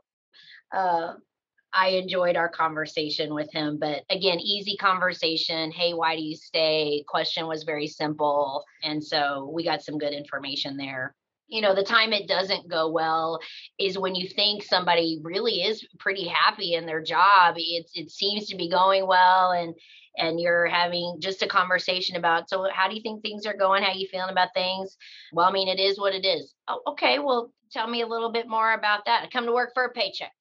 Uh, 0.72 1.14
I 1.72 1.88
enjoyed 1.88 2.36
our 2.36 2.48
conversation 2.48 3.34
with 3.34 3.52
him, 3.52 3.78
but 3.78 4.02
again, 4.08 4.40
easy 4.40 4.76
conversation. 4.76 5.70
Hey, 5.70 5.92
why 5.92 6.16
do 6.16 6.22
you 6.22 6.34
stay? 6.34 7.04
Question 7.06 7.46
was 7.46 7.64
very 7.64 7.86
simple. 7.86 8.64
And 8.82 9.04
so 9.04 9.50
we 9.52 9.62
got 9.62 9.82
some 9.82 9.98
good 9.98 10.14
information 10.14 10.76
there 10.76 11.14
you 11.48 11.60
know 11.60 11.74
the 11.74 11.82
time 11.82 12.12
it 12.12 12.28
doesn't 12.28 12.68
go 12.68 12.90
well 12.90 13.38
is 13.78 13.98
when 13.98 14.14
you 14.14 14.28
think 14.28 14.62
somebody 14.62 15.20
really 15.22 15.62
is 15.62 15.86
pretty 15.98 16.26
happy 16.26 16.74
in 16.74 16.86
their 16.86 17.02
job 17.02 17.54
it, 17.56 17.86
it 17.94 18.10
seems 18.10 18.46
to 18.48 18.56
be 18.56 18.68
going 18.68 19.06
well 19.06 19.52
and 19.52 19.74
and 20.16 20.40
you're 20.40 20.66
having 20.66 21.16
just 21.20 21.42
a 21.42 21.46
conversation 21.46 22.16
about 22.16 22.48
so 22.48 22.66
how 22.72 22.88
do 22.88 22.94
you 22.94 23.02
think 23.02 23.22
things 23.22 23.46
are 23.46 23.56
going 23.56 23.82
how 23.82 23.92
you 23.92 24.08
feeling 24.08 24.30
about 24.30 24.54
things 24.54 24.96
well 25.32 25.48
i 25.48 25.52
mean 25.52 25.68
it 25.68 25.80
is 25.80 25.98
what 25.98 26.14
it 26.14 26.24
is 26.24 26.54
oh, 26.68 26.80
okay 26.88 27.18
well 27.18 27.52
tell 27.72 27.88
me 27.88 28.02
a 28.02 28.06
little 28.06 28.32
bit 28.32 28.48
more 28.48 28.72
about 28.72 29.04
that 29.06 29.22
i 29.24 29.28
come 29.28 29.46
to 29.46 29.52
work 29.52 29.70
for 29.74 29.84
a 29.84 29.92
paycheck 29.92 30.32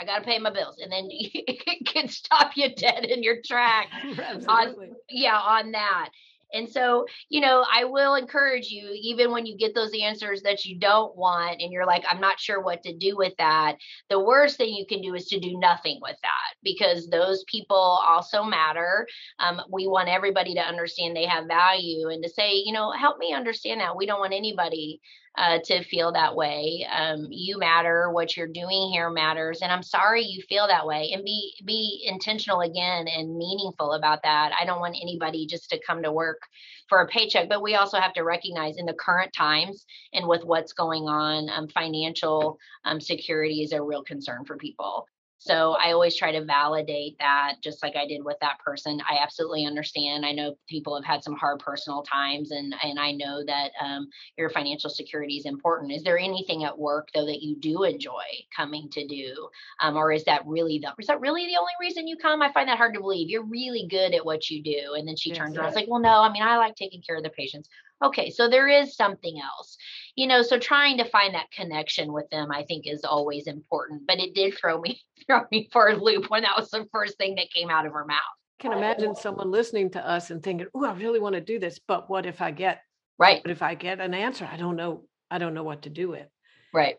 I 0.00 0.04
got 0.04 0.18
to 0.18 0.24
pay 0.24 0.38
my 0.38 0.50
bills. 0.50 0.78
And 0.82 0.90
then 0.90 1.06
it 1.10 1.86
can 1.86 2.08
stop 2.08 2.52
you 2.56 2.74
dead 2.74 3.04
in 3.04 3.22
your 3.22 3.36
track. 3.44 3.88
on, 4.48 4.74
yeah, 5.08 5.38
on 5.38 5.72
that. 5.72 6.10
And 6.52 6.68
so, 6.68 7.06
you 7.28 7.40
know, 7.40 7.64
I 7.72 7.84
will 7.84 8.14
encourage 8.14 8.68
you, 8.68 8.96
even 9.00 9.32
when 9.32 9.46
you 9.46 9.56
get 9.56 9.74
those 9.74 9.92
answers 10.00 10.42
that 10.42 10.64
you 10.64 10.78
don't 10.78 11.16
want 11.16 11.60
and 11.60 11.72
you're 11.72 11.86
like, 11.86 12.04
I'm 12.10 12.20
not 12.20 12.40
sure 12.40 12.60
what 12.60 12.82
to 12.82 12.94
do 12.94 13.16
with 13.16 13.34
that, 13.38 13.76
the 14.10 14.20
worst 14.20 14.56
thing 14.56 14.74
you 14.74 14.86
can 14.86 15.00
do 15.00 15.14
is 15.14 15.26
to 15.26 15.40
do 15.40 15.58
nothing 15.58 15.98
with 16.02 16.16
that 16.22 16.54
because 16.62 17.08
those 17.08 17.44
people 17.44 17.76
also 17.76 18.44
matter. 18.44 19.06
Um, 19.38 19.60
we 19.70 19.86
want 19.86 20.08
everybody 20.08 20.54
to 20.54 20.60
understand 20.60 21.16
they 21.16 21.26
have 21.26 21.46
value 21.46 22.08
and 22.08 22.22
to 22.22 22.28
say, 22.28 22.54
you 22.54 22.72
know, 22.72 22.92
help 22.92 23.18
me 23.18 23.32
understand 23.32 23.80
that. 23.80 23.96
We 23.96 24.06
don't 24.06 24.20
want 24.20 24.34
anybody 24.34 25.00
uh, 25.36 25.58
to 25.64 25.82
feel 25.84 26.12
that 26.12 26.36
way. 26.36 26.86
Um, 26.92 27.26
you 27.30 27.58
matter. 27.58 28.10
What 28.10 28.36
you're 28.36 28.46
doing 28.46 28.90
here 28.92 29.10
matters, 29.10 29.60
and 29.62 29.72
I'm 29.72 29.82
sorry 29.82 30.22
you 30.22 30.42
feel 30.48 30.66
that 30.66 30.86
way. 30.86 31.10
And 31.14 31.24
be 31.24 31.54
be 31.64 32.04
intentional 32.06 32.60
again 32.60 33.08
and 33.08 33.36
meaningful 33.36 33.92
about 33.92 34.22
that. 34.24 34.52
I 34.58 34.66
don't 34.66 34.80
want 34.80 34.96
anybody 35.00 35.46
just 35.46 35.70
to 35.70 35.80
come 35.86 36.02
to 36.02 36.12
work 36.12 36.41
for 36.88 37.00
a 37.00 37.08
paycheck, 37.08 37.48
but 37.48 37.62
we 37.62 37.74
also 37.74 37.98
have 37.98 38.12
to 38.14 38.22
recognize 38.22 38.76
in 38.76 38.86
the 38.86 38.94
current 38.94 39.32
times 39.32 39.84
and 40.12 40.26
with 40.26 40.44
what's 40.44 40.72
going 40.72 41.04
on, 41.04 41.48
um, 41.50 41.68
financial 41.68 42.58
um, 42.84 43.00
security 43.00 43.62
is 43.62 43.72
a 43.72 43.82
real 43.82 44.02
concern 44.02 44.44
for 44.44 44.56
people. 44.56 45.06
So 45.44 45.72
I 45.72 45.90
always 45.90 46.14
try 46.14 46.30
to 46.30 46.44
validate 46.44 47.18
that, 47.18 47.56
just 47.64 47.82
like 47.82 47.96
I 47.96 48.06
did 48.06 48.24
with 48.24 48.36
that 48.42 48.60
person. 48.64 49.00
I 49.10 49.18
absolutely 49.20 49.66
understand. 49.66 50.24
I 50.24 50.30
know 50.30 50.54
people 50.68 50.94
have 50.94 51.04
had 51.04 51.24
some 51.24 51.34
hard 51.34 51.58
personal 51.58 52.04
times, 52.04 52.52
and 52.52 52.72
and 52.80 52.96
I 52.96 53.10
know 53.10 53.42
that 53.44 53.72
um, 53.80 54.06
your 54.38 54.50
financial 54.50 54.88
security 54.88 55.34
is 55.34 55.44
important. 55.44 55.90
Is 55.90 56.04
there 56.04 56.16
anything 56.16 56.62
at 56.62 56.78
work 56.78 57.08
though 57.12 57.26
that 57.26 57.42
you 57.42 57.56
do 57.56 57.82
enjoy 57.82 58.22
coming 58.56 58.88
to 58.90 59.04
do, 59.04 59.48
um, 59.80 59.96
or 59.96 60.12
is 60.12 60.22
that 60.24 60.46
really 60.46 60.78
the 60.78 60.92
is 61.00 61.08
that 61.08 61.20
really 61.20 61.46
the 61.46 61.58
only 61.58 61.72
reason 61.80 62.06
you 62.06 62.16
come? 62.16 62.40
I 62.40 62.52
find 62.52 62.68
that 62.68 62.78
hard 62.78 62.94
to 62.94 63.00
believe. 63.00 63.28
You're 63.28 63.44
really 63.44 63.88
good 63.90 64.14
at 64.14 64.24
what 64.24 64.48
you 64.48 64.62
do, 64.62 64.94
and 64.96 65.08
then 65.08 65.16
she 65.16 65.30
yes, 65.30 65.38
turns 65.38 65.56
around, 65.56 65.74
like, 65.74 65.88
well, 65.88 66.00
no, 66.00 66.22
I 66.22 66.30
mean, 66.32 66.44
I 66.44 66.56
like 66.56 66.76
taking 66.76 67.02
care 67.02 67.16
of 67.16 67.24
the 67.24 67.30
patients 67.30 67.68
okay 68.02 68.30
so 68.30 68.48
there 68.48 68.68
is 68.68 68.96
something 68.96 69.40
else. 69.40 69.76
You 70.16 70.26
know 70.26 70.42
so 70.42 70.58
trying 70.58 70.98
to 70.98 71.08
find 71.08 71.34
that 71.34 71.50
connection 71.50 72.12
with 72.12 72.28
them 72.30 72.50
i 72.50 72.64
think 72.64 72.86
is 72.86 73.04
always 73.04 73.46
important 73.46 74.02
but 74.06 74.18
it 74.18 74.34
did 74.34 74.56
throw 74.58 74.80
me 74.80 75.00
throw 75.26 75.42
me 75.50 75.68
for 75.72 75.88
a 75.88 75.96
loop 75.96 76.28
when 76.30 76.42
that 76.42 76.56
was 76.56 76.70
the 76.70 76.86
first 76.92 77.16
thing 77.16 77.36
that 77.36 77.50
came 77.54 77.70
out 77.70 77.86
of 77.86 77.92
her 77.92 78.04
mouth. 78.04 78.18
I 78.60 78.62
can 78.62 78.72
imagine 78.72 79.14
someone 79.16 79.50
listening 79.50 79.90
to 79.92 80.06
us 80.06 80.30
and 80.30 80.42
thinking 80.42 80.66
oh 80.74 80.84
i 80.84 80.92
really 80.92 81.20
want 81.20 81.34
to 81.34 81.40
do 81.40 81.58
this 81.58 81.80
but 81.86 82.10
what 82.10 82.26
if 82.26 82.42
i 82.42 82.50
get 82.50 82.80
right. 83.18 83.42
but 83.42 83.50
if 83.50 83.62
i 83.62 83.74
get 83.74 84.00
an 84.00 84.14
answer? 84.14 84.48
I 84.50 84.56
don't 84.56 84.76
know 84.76 85.04
i 85.30 85.38
don't 85.38 85.54
know 85.54 85.64
what 85.64 85.82
to 85.82 85.90
do 85.90 86.08
with. 86.10 86.26
Right. 86.72 86.96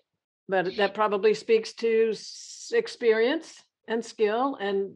But 0.50 0.76
that 0.78 0.94
probably 0.94 1.34
speaks 1.34 1.74
to 1.76 2.14
experience 2.74 3.64
and 3.88 4.04
skill 4.04 4.56
and 4.56 4.96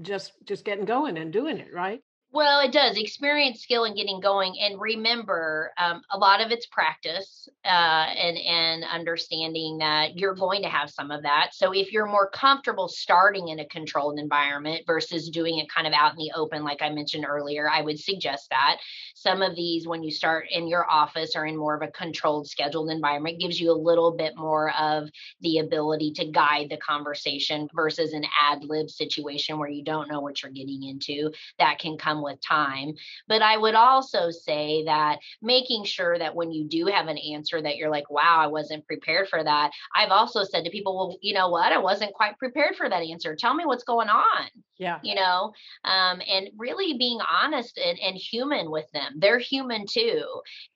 just 0.00 0.32
just 0.44 0.64
getting 0.64 0.84
going 0.84 1.18
and 1.18 1.32
doing 1.32 1.58
it 1.58 1.68
right 1.72 2.00
well, 2.32 2.60
it 2.60 2.72
does 2.72 2.96
experience 2.96 3.62
skill 3.62 3.84
in 3.84 3.94
getting 3.94 4.18
going, 4.18 4.56
and 4.58 4.80
remember, 4.80 5.70
um, 5.76 6.00
a 6.10 6.16
lot 6.16 6.40
of 6.40 6.50
it's 6.50 6.66
practice 6.66 7.46
uh, 7.64 7.68
and 7.68 8.38
and 8.38 8.84
understanding 8.84 9.78
that 9.78 10.16
you're 10.16 10.34
going 10.34 10.62
to 10.62 10.68
have 10.68 10.88
some 10.88 11.10
of 11.10 11.22
that. 11.24 11.50
So 11.52 11.72
if 11.72 11.92
you're 11.92 12.06
more 12.06 12.30
comfortable 12.30 12.88
starting 12.88 13.48
in 13.48 13.58
a 13.58 13.66
controlled 13.66 14.18
environment 14.18 14.84
versus 14.86 15.28
doing 15.28 15.58
it 15.58 15.68
kind 15.68 15.86
of 15.86 15.92
out 15.92 16.12
in 16.12 16.16
the 16.16 16.32
open, 16.34 16.64
like 16.64 16.80
I 16.80 16.88
mentioned 16.88 17.26
earlier, 17.28 17.68
I 17.68 17.82
would 17.82 17.98
suggest 17.98 18.48
that 18.48 18.78
some 19.14 19.42
of 19.42 19.54
these, 19.54 19.86
when 19.86 20.02
you 20.02 20.10
start 20.10 20.46
in 20.50 20.66
your 20.66 20.90
office 20.90 21.32
or 21.36 21.44
in 21.44 21.56
more 21.56 21.76
of 21.76 21.82
a 21.82 21.92
controlled, 21.92 22.48
scheduled 22.48 22.90
environment, 22.90 23.40
gives 23.40 23.60
you 23.60 23.70
a 23.70 23.74
little 23.74 24.12
bit 24.12 24.36
more 24.36 24.72
of 24.78 25.10
the 25.42 25.58
ability 25.58 26.12
to 26.12 26.24
guide 26.24 26.68
the 26.70 26.78
conversation 26.78 27.68
versus 27.74 28.14
an 28.14 28.24
ad 28.40 28.64
lib 28.64 28.88
situation 28.88 29.58
where 29.58 29.68
you 29.68 29.84
don't 29.84 30.08
know 30.08 30.20
what 30.20 30.42
you're 30.42 30.50
getting 30.50 30.82
into. 30.82 31.30
That 31.58 31.78
can 31.78 31.98
come 31.98 32.21
with 32.22 32.40
time. 32.40 32.94
But 33.28 33.42
I 33.42 33.56
would 33.56 33.74
also 33.74 34.30
say 34.30 34.84
that 34.84 35.18
making 35.40 35.84
sure 35.84 36.18
that 36.18 36.34
when 36.34 36.52
you 36.52 36.64
do 36.64 36.86
have 36.86 37.08
an 37.08 37.18
answer 37.18 37.60
that 37.60 37.76
you're 37.76 37.90
like, 37.90 38.10
wow, 38.10 38.38
I 38.40 38.46
wasn't 38.46 38.86
prepared 38.86 39.28
for 39.28 39.42
that. 39.42 39.70
I've 39.94 40.10
also 40.10 40.44
said 40.44 40.64
to 40.64 40.70
people, 40.70 40.96
well, 40.96 41.18
you 41.20 41.34
know 41.34 41.48
what? 41.48 41.72
I 41.72 41.78
wasn't 41.78 42.14
quite 42.14 42.38
prepared 42.38 42.76
for 42.76 42.88
that 42.88 43.02
answer. 43.02 43.36
Tell 43.36 43.54
me 43.54 43.66
what's 43.66 43.84
going 43.84 44.08
on. 44.08 44.48
Yeah. 44.78 44.98
You 45.04 45.14
know, 45.14 45.52
um, 45.84 46.20
and 46.28 46.48
really 46.56 46.98
being 46.98 47.20
honest 47.20 47.78
and, 47.78 47.98
and 48.00 48.16
human 48.16 48.68
with 48.70 48.90
them. 48.92 49.14
They're 49.18 49.38
human 49.38 49.86
too. 49.86 50.24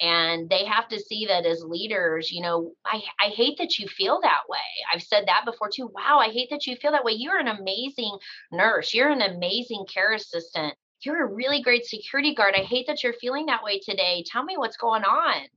And 0.01 0.49
they 0.49 0.65
have 0.65 0.87
to 0.89 1.01
see 1.01 1.27
that 1.27 1.45
as 1.45 1.65
leaders, 1.65 2.31
you 2.31 2.41
know, 2.41 2.73
I, 2.85 3.03
I 3.21 3.29
hate 3.31 3.59
that 3.59 3.79
you 3.79 3.89
feel 3.89 4.21
that 4.23 4.43
way. 4.49 4.59
I've 4.93 5.03
said 5.03 5.25
that 5.27 5.45
before 5.45 5.71
too. 5.75 5.91
Wow, 5.93 6.19
I 6.21 6.29
hate 6.29 6.51
that 6.51 6.67
you 6.67 6.77
feel 6.77 6.93
that 6.93 7.05
way. 7.05 7.13
You're 7.13 7.39
an 7.39 7.49
amazing 7.49 8.17
nurse. 8.53 8.95
You're 8.95 9.11
an 9.11 9.23
amazing 9.23 9.87
care 9.93 10.13
assistant 10.13 10.75
you're 11.03 11.25
a 11.25 11.35
really 11.35 11.63
great 11.63 11.85
security 11.85 12.35
guard. 12.35 12.55
I 12.57 12.63
hate 12.63 12.87
that 12.87 13.03
you're 13.03 13.13
feeling 13.15 13.47
that 13.47 13.63
way 13.63 13.79
today. 13.79 14.25
Tell 14.27 14.45
me 14.45 14.57
what's 14.57 14.77
going 14.77 15.05
on. 15.05 15.49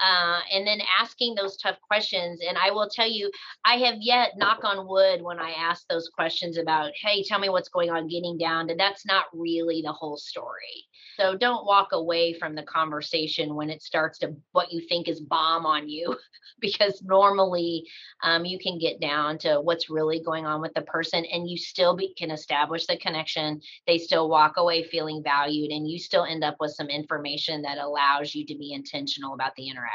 Uh, 0.00 0.40
and 0.52 0.66
then 0.66 0.80
asking 1.00 1.34
those 1.34 1.56
tough 1.56 1.76
questions. 1.80 2.40
And 2.46 2.56
I 2.56 2.70
will 2.70 2.88
tell 2.88 3.08
you, 3.08 3.30
I 3.64 3.76
have 3.76 3.96
yet, 4.00 4.32
knock 4.36 4.64
on 4.64 4.88
wood, 4.88 5.22
when 5.22 5.38
I 5.38 5.50
ask 5.50 5.86
those 5.88 6.08
questions 6.08 6.56
about, 6.56 6.92
hey, 7.00 7.22
tell 7.22 7.38
me 7.38 7.48
what's 7.48 7.68
going 7.68 7.90
on, 7.90 8.08
getting 8.08 8.38
down, 8.38 8.68
to 8.68 8.74
that's 8.74 9.04
not 9.06 9.26
really 9.32 9.82
the 9.82 9.92
whole 9.92 10.16
story. 10.16 10.86
So 11.16 11.36
don't 11.36 11.66
walk 11.66 11.88
away 11.92 12.32
from 12.32 12.54
the 12.54 12.62
conversation 12.62 13.54
when 13.54 13.68
it 13.68 13.82
starts 13.82 14.18
to 14.20 14.34
what 14.52 14.72
you 14.72 14.80
think 14.88 15.06
is 15.06 15.20
bomb 15.20 15.66
on 15.66 15.86
you, 15.86 16.16
because 16.60 17.02
normally 17.02 17.84
um, 18.22 18.46
you 18.46 18.58
can 18.58 18.78
get 18.78 19.00
down 19.00 19.36
to 19.38 19.60
what's 19.60 19.90
really 19.90 20.22
going 20.22 20.46
on 20.46 20.62
with 20.62 20.72
the 20.74 20.82
person 20.82 21.24
and 21.26 21.48
you 21.48 21.58
still 21.58 21.94
be, 21.94 22.14
can 22.14 22.30
establish 22.30 22.86
the 22.86 22.96
connection. 22.96 23.60
They 23.86 23.98
still 23.98 24.30
walk 24.30 24.56
away 24.56 24.84
feeling 24.84 25.22
valued 25.22 25.70
and 25.70 25.86
you 25.86 25.98
still 25.98 26.24
end 26.24 26.42
up 26.42 26.56
with 26.58 26.72
some 26.72 26.88
information 26.88 27.62
that 27.62 27.78
allows 27.78 28.34
you 28.34 28.46
to 28.46 28.54
be 28.56 28.72
intentional 28.72 29.34
about 29.34 29.54
the 29.56 29.68
interaction. 29.68 29.89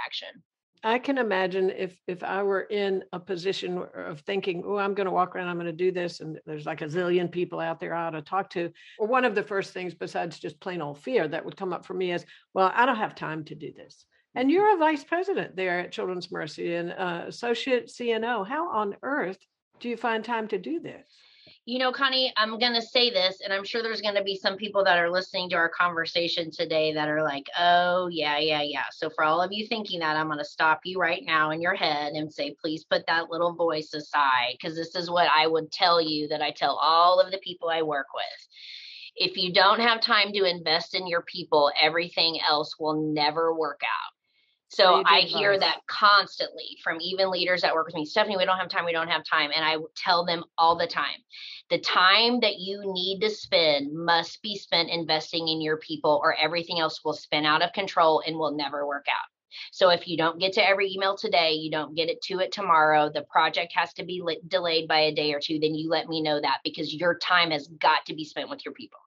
I 0.84 1.00
can 1.00 1.18
imagine 1.18 1.72
if 1.72 1.98
if 2.06 2.24
I 2.24 2.44
were 2.44 2.62
in 2.62 3.04
a 3.12 3.20
position 3.20 3.84
of 3.96 4.20
thinking, 4.20 4.62
oh, 4.64 4.78
I'm 4.78 4.94
going 4.94 5.06
to 5.06 5.12
walk 5.12 5.36
around, 5.36 5.48
I'm 5.48 5.56
going 5.56 5.66
to 5.66 5.72
do 5.72 5.92
this, 5.92 6.20
and 6.20 6.38
there's 6.46 6.68
like 6.68 6.82
a 6.82 6.86
zillion 6.86 7.32
people 7.32 7.60
out 7.60 7.80
there 7.80 7.96
I 7.96 8.06
ought 8.06 8.12
to 8.12 8.22
talk 8.22 8.52
to. 8.52 8.72
Or 9.00 9.08
one 9.08 9.26
of 9.26 9.34
the 9.34 9.42
first 9.42 9.74
things, 9.74 9.96
besides 9.96 10.38
just 10.38 10.60
plain 10.60 10.84
old 10.84 11.00
fear, 11.00 11.28
that 11.28 11.44
would 11.44 11.58
come 11.58 11.74
up 11.74 11.88
for 11.88 11.96
me 11.96 12.12
is, 12.12 12.24
well, 12.54 12.72
I 12.76 12.86
don't 12.86 12.98
have 12.98 13.16
time 13.16 13.44
to 13.46 13.56
do 13.56 13.74
this. 13.76 14.06
And 14.36 14.52
you're 14.52 14.76
a 14.76 14.78
vice 14.78 15.04
president 15.04 15.56
there 15.56 15.80
at 15.80 15.92
Children's 15.92 16.32
Mercy 16.32 16.76
and 16.76 16.92
uh, 16.92 17.24
associate 17.28 17.88
CNO. 17.88 18.48
How 18.48 18.70
on 18.70 18.96
earth 19.02 19.40
do 19.80 19.90
you 19.90 19.98
find 19.98 20.24
time 20.24 20.48
to 20.50 20.60
do 20.60 20.80
this? 20.80 21.08
You 21.66 21.80
know, 21.80 21.92
Connie, 21.92 22.32
I'm 22.38 22.60
going 22.60 22.76
to 22.76 22.82
say 22.82 23.10
this, 23.10 23.42
and 23.44 23.52
I'm 23.52 23.64
sure 23.64 23.82
there's 23.82 24.02
going 24.02 24.16
to 24.16 24.24
be 24.24 24.36
some 24.38 24.56
people 24.56 24.84
that 24.84 25.00
are 25.00 25.10
listening 25.10 25.50
to 25.50 25.56
our 25.56 25.70
conversation 25.70 26.52
today 26.52 26.94
that 26.94 27.08
are 27.08 27.24
like, 27.24 27.48
oh, 27.60 28.08
yeah, 28.12 28.38
yeah, 28.38 28.62
yeah. 28.62 28.84
So, 28.92 29.10
for 29.10 29.24
all 29.24 29.42
of 29.42 29.52
you 29.52 29.66
thinking 29.66 30.00
that, 30.02 30.16
I'm 30.16 30.28
going 30.28 30.38
to 30.38 30.46
stop 30.46 30.82
you 30.86 31.00
right 31.00 31.24
now 31.26 31.50
in 31.50 31.62
your 31.62 31.74
head 31.74 32.14
and 32.14 32.32
say, 32.32 32.56
please 32.62 32.84
put 32.84 33.08
that 33.08 33.32
little 33.32 33.54
voice 33.54 33.94
aside, 33.96 34.52
because 34.52 34.76
this 34.76 34.94
is 34.96 35.10
what 35.10 35.28
I 35.36 35.48
would 35.48 35.72
tell 35.72 36.00
you 36.00 36.28
that 36.28 36.42
I 36.42 36.52
tell 36.52 36.76
all 36.80 37.20
of 37.20 37.32
the 37.32 37.40
people 37.40 37.70
I 37.70 37.82
work 37.82 38.08
with. 38.14 38.48
If 39.16 39.38
you 39.38 39.52
don't 39.52 39.80
have 39.80 40.02
time 40.02 40.34
to 40.34 40.44
invest 40.44 40.94
in 40.94 41.08
your 41.08 41.24
people, 41.24 41.72
everything 41.82 42.40
else 42.48 42.76
will 42.80 43.14
never 43.14 43.56
work 43.56 43.82
out. 43.84 44.05
So 44.76 45.04
I 45.06 45.22
hear 45.22 45.58
that 45.58 45.78
constantly 45.88 46.78
from 46.84 47.00
even 47.02 47.32
leaders 47.32 47.62
that 47.62 47.74
work 47.74 47.86
with 47.86 47.96
me. 47.96 48.06
Stephanie, 48.06 48.38
we 48.38 48.46
don't 48.46 48.58
have 48.58 48.70
time. 48.70 48.86
We 48.86 48.92
don't 48.92 49.08
have 49.08 49.24
time. 49.24 49.52
And 49.56 49.64
I 49.64 49.78
tell 49.96 50.26
them 50.26 50.44
all 50.58 50.76
the 50.76 50.88
time 50.88 51.18
the 51.70 51.80
time 51.80 52.40
that 52.42 52.60
you 52.60 52.82
need 52.86 53.22
to 53.22 53.30
spend 53.30 53.92
must 53.94 54.42
be 54.42 54.56
spent 54.56 54.90
investing 54.90 55.48
in 55.48 55.62
your 55.62 55.78
people, 55.78 56.20
or 56.24 56.36
everything 56.36 56.80
else 56.80 57.04
will 57.04 57.14
spin 57.14 57.46
out 57.46 57.64
of 57.64 57.74
control 57.74 58.22
and 58.26 58.38
will 58.38 58.56
never 58.56 58.86
work 58.86 59.06
out. 59.10 59.28
So 59.72 59.90
if 59.90 60.08
you 60.08 60.18
don't 60.18 60.40
get 60.40 60.54
to 60.54 60.68
every 60.68 60.92
email 60.92 61.16
today, 61.16 61.54
you 61.54 61.72
don't 61.72 61.96
get 61.96 62.10
it 62.10 62.22
to 62.24 62.40
it 62.40 62.52
tomorrow, 62.52 63.10
the 63.10 63.24
project 63.24 63.74
has 63.76 63.94
to 63.94 64.04
be 64.04 64.22
delayed 64.48 64.88
by 64.88 65.00
a 65.00 65.16
day 65.16 65.34
or 65.34 65.40
two, 65.40 65.60
then 65.60 65.76
you 65.76 65.90
let 65.90 66.08
me 66.08 66.22
know 66.22 66.40
that 66.42 66.60
because 66.64 66.94
your 66.94 67.18
time 67.18 67.52
has 67.52 67.68
got 67.68 68.06
to 68.08 68.14
be 68.14 68.26
spent 68.26 68.50
with 68.50 68.66
your 68.66 68.74
people. 68.74 69.00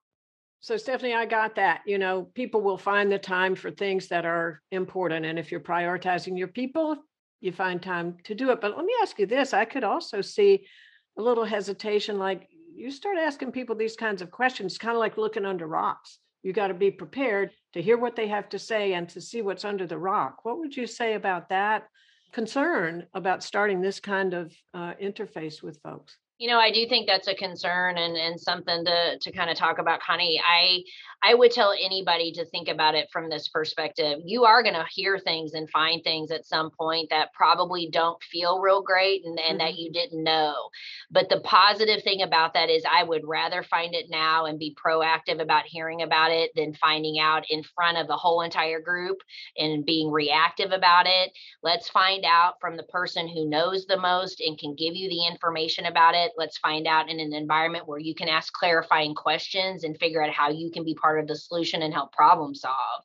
So, 0.60 0.76
Stephanie, 0.76 1.14
I 1.14 1.24
got 1.24 1.54
that. 1.54 1.82
You 1.86 1.98
know, 1.98 2.24
people 2.34 2.60
will 2.60 2.78
find 2.78 3.10
the 3.10 3.18
time 3.18 3.54
for 3.54 3.70
things 3.70 4.08
that 4.08 4.26
are 4.26 4.60
important. 4.72 5.24
And 5.24 5.38
if 5.38 5.50
you're 5.50 5.60
prioritizing 5.60 6.36
your 6.36 6.48
people, 6.48 6.96
you 7.40 7.52
find 7.52 7.80
time 7.80 8.16
to 8.24 8.34
do 8.34 8.50
it. 8.50 8.60
But 8.60 8.76
let 8.76 8.84
me 8.84 8.94
ask 9.00 9.18
you 9.18 9.26
this 9.26 9.54
I 9.54 9.64
could 9.64 9.84
also 9.84 10.20
see 10.20 10.66
a 11.16 11.22
little 11.22 11.44
hesitation 11.44 12.18
like 12.18 12.48
you 12.74 12.90
start 12.90 13.16
asking 13.18 13.52
people 13.52 13.74
these 13.76 13.96
kinds 13.96 14.22
of 14.22 14.30
questions, 14.30 14.78
kind 14.78 14.94
of 14.94 15.00
like 15.00 15.16
looking 15.16 15.44
under 15.44 15.66
rocks. 15.66 16.18
You 16.42 16.52
got 16.52 16.68
to 16.68 16.74
be 16.74 16.90
prepared 16.90 17.50
to 17.74 17.82
hear 17.82 17.98
what 17.98 18.14
they 18.14 18.28
have 18.28 18.48
to 18.50 18.58
say 18.58 18.94
and 18.94 19.08
to 19.10 19.20
see 19.20 19.42
what's 19.42 19.64
under 19.64 19.86
the 19.86 19.98
rock. 19.98 20.44
What 20.44 20.58
would 20.58 20.76
you 20.76 20.86
say 20.86 21.14
about 21.14 21.48
that 21.48 21.88
concern 22.32 23.06
about 23.14 23.42
starting 23.42 23.80
this 23.80 24.00
kind 24.00 24.34
of 24.34 24.52
uh, 24.74 24.94
interface 25.02 25.62
with 25.62 25.80
folks? 25.82 26.16
You 26.38 26.48
know 26.48 26.58
i 26.58 26.70
do 26.70 26.86
think 26.88 27.06
that's 27.06 27.28
a 27.28 27.34
concern 27.34 27.98
and 27.98 28.16
and 28.16 28.40
something 28.40 28.84
to 28.84 29.18
to 29.18 29.32
kind 29.32 29.50
of 29.50 29.56
talk 29.56 29.78
about 29.78 30.00
connie. 30.00 30.40
I 30.46 30.82
i 31.22 31.34
would 31.34 31.50
tell 31.50 31.72
anybody 31.72 32.30
to 32.32 32.44
think 32.46 32.68
about 32.68 32.94
it 32.94 33.08
from 33.12 33.28
this 33.28 33.48
perspective. 33.48 34.20
You 34.24 34.44
are 34.44 34.62
going 34.62 34.74
to 34.74 34.86
hear 34.90 35.18
things 35.18 35.54
and 35.54 35.68
find 35.70 36.02
things 36.02 36.30
at 36.30 36.46
some 36.46 36.70
point 36.70 37.10
that 37.10 37.32
probably 37.32 37.88
don't 37.92 38.22
feel 38.22 38.60
real 38.60 38.82
great 38.82 39.24
and, 39.24 39.38
and 39.38 39.58
mm-hmm. 39.58 39.66
that 39.66 39.78
you 39.78 39.92
didn't 39.92 40.22
know. 40.22 40.54
But 41.10 41.28
the 41.28 41.40
positive 41.40 42.02
thing 42.02 42.22
about 42.22 42.54
that 42.54 42.70
is 42.70 42.84
i 42.88 43.02
would 43.02 43.22
rather 43.24 43.62
find 43.64 43.94
it 43.94 44.06
now 44.08 44.46
and 44.46 44.58
be 44.58 44.76
proactive 44.82 45.42
about 45.42 45.64
hearing 45.66 46.02
about 46.02 46.30
it 46.30 46.52
than 46.54 46.72
finding 46.74 47.18
out 47.18 47.44
in 47.50 47.62
front 47.62 47.98
of 47.98 48.06
the 48.06 48.16
whole 48.16 48.42
entire 48.42 48.80
group 48.80 49.18
and 49.56 49.84
being 49.84 50.10
reactive 50.10 50.70
about 50.70 51.06
it. 51.06 51.32
Let's 51.62 51.88
find 51.88 52.24
out 52.24 52.54
from 52.60 52.76
the 52.76 52.84
person 52.84 53.26
who 53.26 53.48
knows 53.48 53.86
the 53.86 53.98
most 53.98 54.40
and 54.40 54.56
can 54.56 54.76
give 54.76 54.94
you 54.94 55.08
the 55.08 55.26
information 55.26 55.86
about 55.86 56.14
it 56.14 56.27
it. 56.28 56.34
Let's 56.38 56.58
find 56.58 56.86
out 56.86 57.10
in 57.10 57.20
an 57.20 57.32
environment 57.32 57.88
where 57.88 57.98
you 57.98 58.14
can 58.14 58.28
ask 58.28 58.52
clarifying 58.52 59.14
questions 59.14 59.84
and 59.84 59.98
figure 59.98 60.22
out 60.22 60.30
how 60.30 60.50
you 60.50 60.70
can 60.70 60.84
be 60.84 60.94
part 60.94 61.18
of 61.18 61.26
the 61.26 61.36
solution 61.36 61.82
and 61.82 61.92
help 61.92 62.12
problem 62.12 62.54
solve. 62.54 63.02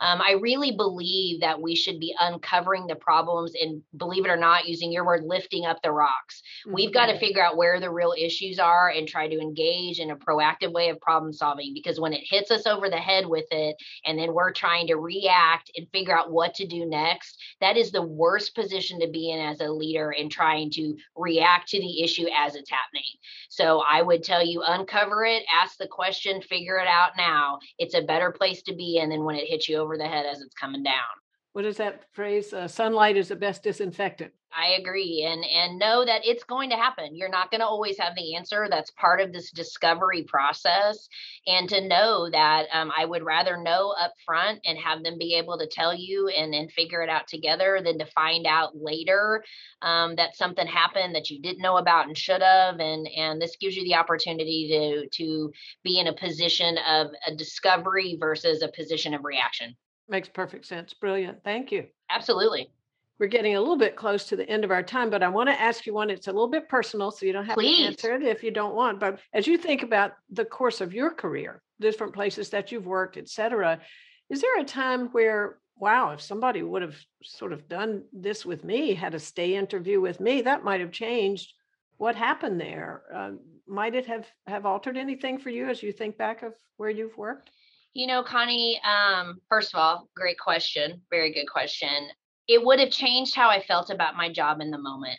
Um, 0.00 0.20
I 0.20 0.32
really 0.40 0.72
believe 0.72 1.40
that 1.40 1.60
we 1.60 1.74
should 1.74 1.98
be 1.98 2.14
uncovering 2.20 2.86
the 2.86 2.96
problems 2.96 3.52
and, 3.60 3.82
believe 3.96 4.24
it 4.24 4.30
or 4.30 4.36
not, 4.36 4.68
using 4.68 4.92
your 4.92 5.06
word, 5.06 5.24
lifting 5.24 5.64
up 5.64 5.80
the 5.82 5.92
rocks. 5.92 6.42
Mm-hmm. 6.66 6.74
We've 6.74 6.92
got 6.92 7.06
to 7.06 7.18
figure 7.18 7.42
out 7.42 7.56
where 7.56 7.80
the 7.80 7.90
real 7.90 8.14
issues 8.18 8.58
are 8.58 8.90
and 8.90 9.08
try 9.08 9.28
to 9.28 9.40
engage 9.40 9.98
in 9.98 10.10
a 10.10 10.16
proactive 10.16 10.72
way 10.72 10.90
of 10.90 11.00
problem 11.00 11.32
solving 11.32 11.72
because 11.74 11.98
when 12.00 12.12
it 12.12 12.24
hits 12.28 12.50
us 12.50 12.66
over 12.66 12.90
the 12.90 12.96
head 12.96 13.26
with 13.26 13.46
it 13.50 13.76
and 14.04 14.18
then 14.18 14.34
we're 14.34 14.52
trying 14.52 14.86
to 14.88 14.96
react 14.96 15.70
and 15.76 15.86
figure 15.92 16.16
out 16.16 16.30
what 16.30 16.54
to 16.54 16.66
do 16.66 16.86
next, 16.86 17.38
that 17.60 17.76
is 17.76 17.90
the 17.90 18.02
worst 18.02 18.54
position 18.54 19.00
to 19.00 19.08
be 19.08 19.30
in 19.30 19.40
as 19.40 19.60
a 19.60 19.68
leader 19.68 20.12
in 20.12 20.28
trying 20.28 20.70
to 20.70 20.94
react 21.16 21.68
to 21.68 21.80
the 21.80 22.02
issue 22.02 22.26
as 22.36 22.54
it's 22.54 22.70
happening. 22.70 23.02
So 23.48 23.82
I 23.88 24.02
would 24.02 24.22
tell 24.22 24.44
you 24.44 24.62
uncover 24.62 25.24
it, 25.24 25.44
ask 25.52 25.78
the 25.78 25.88
question, 25.88 26.42
figure 26.42 26.78
it 26.78 26.88
out 26.88 27.12
now. 27.16 27.58
It's 27.78 27.94
a 27.94 28.02
better 28.02 28.30
place 28.30 28.62
to 28.62 28.74
be 28.74 28.98
in 28.98 29.10
than 29.10 29.24
when 29.24 29.36
it 29.36 29.48
hits 29.48 29.68
you 29.68 29.78
over 29.78 29.85
the 29.96 30.06
head 30.08 30.26
as 30.26 30.40
it's 30.40 30.54
coming 30.54 30.82
down. 30.82 31.25
What 31.56 31.64
is 31.64 31.78
that 31.78 32.04
phrase? 32.12 32.52
Uh, 32.52 32.68
sunlight 32.68 33.16
is 33.16 33.28
the 33.28 33.34
best 33.34 33.62
disinfectant. 33.62 34.30
I 34.54 34.72
agree. 34.78 35.26
And 35.26 35.42
and 35.42 35.78
know 35.78 36.04
that 36.04 36.20
it's 36.22 36.44
going 36.44 36.68
to 36.68 36.76
happen. 36.76 37.16
You're 37.16 37.30
not 37.30 37.50
going 37.50 37.62
to 37.62 37.66
always 37.66 37.98
have 37.98 38.14
the 38.14 38.36
answer. 38.36 38.66
That's 38.68 38.90
part 38.90 39.22
of 39.22 39.32
this 39.32 39.52
discovery 39.52 40.24
process. 40.24 41.08
And 41.46 41.66
to 41.70 41.88
know 41.88 42.28
that 42.30 42.66
um, 42.74 42.92
I 42.94 43.06
would 43.06 43.24
rather 43.24 43.56
know 43.56 43.94
up 43.98 44.12
front 44.26 44.60
and 44.66 44.76
have 44.76 45.02
them 45.02 45.16
be 45.16 45.34
able 45.36 45.56
to 45.56 45.66
tell 45.66 45.94
you 45.94 46.28
and 46.28 46.54
and 46.54 46.70
figure 46.70 47.00
it 47.00 47.08
out 47.08 47.26
together 47.26 47.80
than 47.82 47.98
to 48.00 48.12
find 48.14 48.46
out 48.46 48.72
later 48.74 49.42
um, 49.80 50.14
that 50.16 50.36
something 50.36 50.66
happened 50.66 51.14
that 51.14 51.30
you 51.30 51.40
didn't 51.40 51.62
know 51.62 51.78
about 51.78 52.06
and 52.06 52.18
should 52.18 52.42
have. 52.42 52.80
And 52.80 53.08
and 53.16 53.40
this 53.40 53.56
gives 53.58 53.76
you 53.76 53.84
the 53.84 53.94
opportunity 53.94 54.68
to 54.68 55.24
to 55.24 55.50
be 55.82 56.00
in 56.00 56.08
a 56.08 56.12
position 56.12 56.76
of 56.86 57.06
a 57.26 57.34
discovery 57.34 58.18
versus 58.20 58.60
a 58.60 58.68
position 58.76 59.14
of 59.14 59.24
reaction. 59.24 59.74
Makes 60.08 60.28
perfect 60.28 60.66
sense. 60.66 60.94
Brilliant. 60.94 61.42
Thank 61.44 61.72
you. 61.72 61.86
Absolutely 62.10 62.70
we're 63.18 63.26
getting 63.26 63.56
a 63.56 63.60
little 63.60 63.76
bit 63.76 63.96
close 63.96 64.24
to 64.26 64.36
the 64.36 64.48
end 64.48 64.64
of 64.64 64.70
our 64.70 64.82
time, 64.82 65.08
but 65.08 65.22
I 65.22 65.28
want 65.28 65.48
to 65.48 65.60
ask 65.60 65.86
you 65.86 65.94
one. 65.94 66.10
It's 66.10 66.28
a 66.28 66.32
little 66.32 66.48
bit 66.48 66.68
personal, 66.68 67.10
so 67.10 67.24
you 67.24 67.32
don't 67.32 67.46
have 67.46 67.54
Please. 67.54 67.78
to 67.78 67.86
answer 67.86 68.14
it 68.14 68.22
if 68.22 68.42
you 68.42 68.50
don't 68.50 68.74
want. 68.74 69.00
But 69.00 69.20
as 69.32 69.46
you 69.46 69.56
think 69.56 69.82
about 69.82 70.12
the 70.30 70.44
course 70.44 70.80
of 70.80 70.92
your 70.92 71.10
career, 71.10 71.62
different 71.80 72.12
places 72.12 72.50
that 72.50 72.70
you've 72.70 72.86
worked, 72.86 73.16
et 73.16 73.28
cetera, 73.28 73.80
is 74.28 74.40
there 74.40 74.58
a 74.60 74.64
time 74.64 75.08
where, 75.08 75.58
wow, 75.76 76.10
if 76.12 76.20
somebody 76.20 76.62
would 76.62 76.82
have 76.82 76.96
sort 77.22 77.52
of 77.52 77.68
done 77.68 78.04
this 78.12 78.44
with 78.44 78.64
me, 78.64 78.92
had 78.92 79.14
a 79.14 79.18
stay 79.18 79.56
interview 79.56 80.00
with 80.00 80.20
me, 80.20 80.42
that 80.42 80.64
might 80.64 80.80
have 80.80 80.92
changed 80.92 81.54
what 81.98 82.14
happened 82.14 82.60
there? 82.60 83.02
Uh, 83.14 83.30
might 83.66 83.94
it 83.94 84.06
have 84.06 84.26
have 84.46 84.66
altered 84.66 84.98
anything 84.98 85.38
for 85.38 85.48
you 85.48 85.66
as 85.66 85.82
you 85.82 85.92
think 85.92 86.18
back 86.18 86.42
of 86.42 86.52
where 86.76 86.90
you've 86.90 87.16
worked? 87.16 87.50
You 87.96 88.06
know, 88.06 88.22
Connie, 88.22 88.80
um, 88.84 89.40
first 89.48 89.74
of 89.74 89.80
all, 89.80 90.08
great 90.14 90.38
question. 90.38 91.00
Very 91.10 91.32
good 91.32 91.46
question 91.46 92.10
it 92.48 92.64
would 92.64 92.78
have 92.78 92.90
changed 92.90 93.34
how 93.34 93.48
I 93.48 93.60
felt 93.60 93.90
about 93.90 94.16
my 94.16 94.30
job 94.30 94.60
in 94.60 94.70
the 94.70 94.78
moment. 94.78 95.18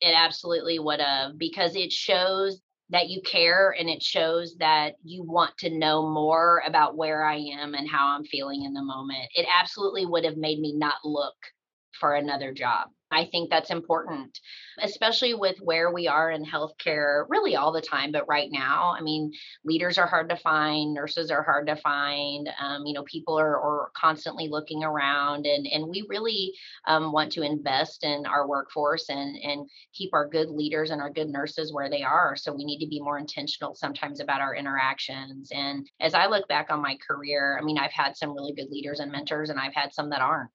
It 0.00 0.14
absolutely 0.14 0.78
would 0.78 1.00
have 1.00 1.38
because 1.38 1.74
it 1.74 1.92
shows 1.92 2.60
that 2.90 3.08
you 3.08 3.20
care 3.22 3.74
and 3.78 3.90
it 3.90 4.02
shows 4.02 4.56
that 4.58 4.94
you 5.02 5.22
want 5.22 5.56
to 5.58 5.70
know 5.70 6.08
more 6.08 6.62
about 6.66 6.96
where 6.96 7.24
I 7.24 7.36
am 7.36 7.74
and 7.74 7.88
how 7.88 8.08
I'm 8.08 8.24
feeling 8.24 8.64
in 8.64 8.72
the 8.72 8.82
moment. 8.82 9.28
It 9.34 9.46
absolutely 9.60 10.06
would 10.06 10.24
have 10.24 10.36
made 10.36 10.60
me 10.60 10.72
not 10.72 10.94
look 11.04 11.34
for 11.98 12.14
another 12.14 12.52
job. 12.52 12.88
I 13.10 13.24
think 13.24 13.48
that's 13.48 13.70
important, 13.70 14.38
especially 14.82 15.32
with 15.34 15.56
where 15.60 15.90
we 15.90 16.08
are 16.08 16.30
in 16.30 16.44
healthcare, 16.44 17.24
really 17.28 17.56
all 17.56 17.72
the 17.72 17.80
time. 17.80 18.12
But 18.12 18.28
right 18.28 18.50
now, 18.52 18.94
I 18.96 19.00
mean, 19.00 19.32
leaders 19.64 19.96
are 19.96 20.06
hard 20.06 20.28
to 20.28 20.36
find, 20.36 20.92
nurses 20.92 21.30
are 21.30 21.42
hard 21.42 21.66
to 21.68 21.76
find. 21.76 22.50
Um, 22.60 22.84
you 22.84 22.92
know, 22.92 23.04
people 23.04 23.38
are, 23.38 23.56
are, 23.56 23.90
constantly 23.94 24.48
looking 24.48 24.84
around, 24.84 25.46
and 25.46 25.66
and 25.66 25.88
we 25.88 26.04
really 26.08 26.52
um, 26.86 27.10
want 27.10 27.32
to 27.32 27.42
invest 27.42 28.04
in 28.04 28.26
our 28.26 28.46
workforce 28.46 29.08
and 29.08 29.36
and 29.42 29.68
keep 29.94 30.10
our 30.12 30.28
good 30.28 30.50
leaders 30.50 30.90
and 30.90 31.00
our 31.00 31.10
good 31.10 31.28
nurses 31.28 31.72
where 31.72 31.88
they 31.88 32.02
are. 32.02 32.36
So 32.36 32.52
we 32.52 32.64
need 32.64 32.78
to 32.80 32.88
be 32.88 33.00
more 33.00 33.18
intentional 33.18 33.74
sometimes 33.74 34.20
about 34.20 34.40
our 34.40 34.54
interactions. 34.54 35.50
And 35.52 35.88
as 36.00 36.14
I 36.14 36.26
look 36.26 36.46
back 36.48 36.70
on 36.70 36.82
my 36.82 36.96
career, 37.06 37.58
I 37.60 37.64
mean, 37.64 37.78
I've 37.78 37.92
had 37.92 38.16
some 38.16 38.34
really 38.34 38.52
good 38.52 38.70
leaders 38.70 39.00
and 39.00 39.10
mentors, 39.10 39.50
and 39.50 39.58
I've 39.58 39.74
had 39.74 39.94
some 39.94 40.10
that 40.10 40.20
aren't. 40.20 40.50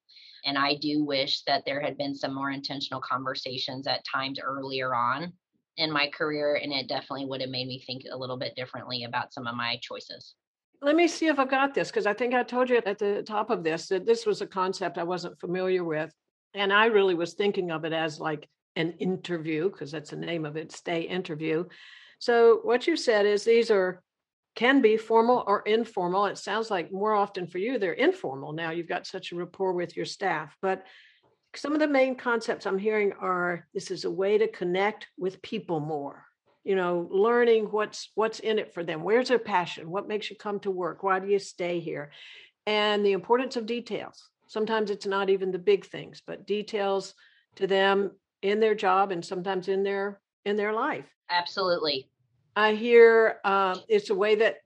And 0.45 0.57
I 0.57 0.75
do 0.75 1.03
wish 1.03 1.41
that 1.43 1.63
there 1.65 1.81
had 1.81 1.97
been 1.97 2.15
some 2.15 2.33
more 2.33 2.51
intentional 2.51 3.01
conversations 3.01 3.87
at 3.87 4.03
times 4.05 4.39
earlier 4.43 4.93
on 4.93 5.33
in 5.77 5.91
my 5.91 6.07
career. 6.07 6.59
And 6.61 6.71
it 6.71 6.87
definitely 6.87 7.25
would 7.25 7.41
have 7.41 7.49
made 7.49 7.67
me 7.67 7.79
think 7.79 8.03
a 8.11 8.17
little 8.17 8.37
bit 8.37 8.55
differently 8.55 9.03
about 9.03 9.33
some 9.33 9.47
of 9.47 9.55
my 9.55 9.79
choices. 9.81 10.35
Let 10.81 10.95
me 10.95 11.07
see 11.07 11.27
if 11.27 11.39
I've 11.39 11.49
got 11.49 11.73
this 11.73 11.89
because 11.89 12.05
I 12.05 12.13
think 12.13 12.33
I 12.33 12.43
told 12.43 12.69
you 12.69 12.81
at 12.85 12.99
the 12.99 13.23
top 13.23 13.49
of 13.49 13.63
this 13.63 13.87
that 13.87 14.05
this 14.05 14.25
was 14.25 14.41
a 14.41 14.47
concept 14.47 14.97
I 14.97 15.03
wasn't 15.03 15.39
familiar 15.39 15.83
with. 15.83 16.13
And 16.53 16.73
I 16.73 16.85
really 16.85 17.15
was 17.15 17.33
thinking 17.33 17.71
of 17.71 17.85
it 17.85 17.93
as 17.93 18.19
like 18.19 18.47
an 18.75 18.91
interview 18.99 19.69
because 19.69 19.91
that's 19.91 20.09
the 20.09 20.15
name 20.17 20.45
of 20.45 20.57
it 20.57 20.71
stay 20.71 21.01
interview. 21.01 21.65
So, 22.19 22.59
what 22.63 22.87
you 22.87 22.95
said 22.95 23.25
is 23.25 23.43
these 23.43 23.71
are 23.71 24.01
can 24.55 24.81
be 24.81 24.97
formal 24.97 25.43
or 25.47 25.61
informal. 25.61 26.25
It 26.25 26.37
sounds 26.37 26.69
like 26.69 26.91
more 26.91 27.13
often 27.13 27.47
for 27.47 27.57
you, 27.57 27.77
they're 27.77 27.93
informal. 27.93 28.53
Now 28.53 28.71
you've 28.71 28.87
got 28.87 29.07
such 29.07 29.31
a 29.31 29.35
rapport 29.35 29.73
with 29.73 29.95
your 29.97 30.05
staff. 30.05 30.55
But 30.61 30.85
some 31.55 31.73
of 31.73 31.79
the 31.79 31.87
main 31.87 32.15
concepts 32.15 32.65
I'm 32.65 32.77
hearing 32.77 33.13
are 33.19 33.67
this 33.73 33.91
is 33.91 34.05
a 34.05 34.11
way 34.11 34.37
to 34.37 34.47
connect 34.47 35.07
with 35.17 35.41
people 35.41 35.79
more. 35.79 36.25
You 36.63 36.75
know, 36.75 37.07
learning 37.11 37.65
what's 37.65 38.11
what's 38.15 38.39
in 38.39 38.57
it 38.57 38.73
for 38.73 38.83
them. 38.83 39.03
Where's 39.03 39.27
their 39.27 39.39
passion? 39.39 39.89
What 39.89 40.07
makes 40.07 40.29
you 40.29 40.37
come 40.37 40.59
to 40.61 40.71
work? 40.71 41.03
Why 41.03 41.19
do 41.19 41.27
you 41.27 41.39
stay 41.39 41.79
here? 41.79 42.11
And 42.65 43.05
the 43.05 43.11
importance 43.11 43.57
of 43.57 43.65
details. 43.65 44.29
Sometimes 44.47 44.89
it's 44.89 45.05
not 45.05 45.29
even 45.29 45.51
the 45.51 45.59
big 45.59 45.85
things, 45.85 46.21
but 46.25 46.47
details 46.47 47.15
to 47.55 47.67
them 47.67 48.11
in 48.41 48.59
their 48.59 48.75
job 48.75 49.11
and 49.11 49.25
sometimes 49.25 49.67
in 49.67 49.83
their 49.83 50.21
in 50.45 50.55
their 50.55 50.73
life. 50.73 51.09
Absolutely. 51.29 52.09
I 52.55 52.73
hear 52.73 53.39
uh, 53.43 53.77
it's 53.87 54.09
a 54.09 54.15
way 54.15 54.35
that, 54.35 54.57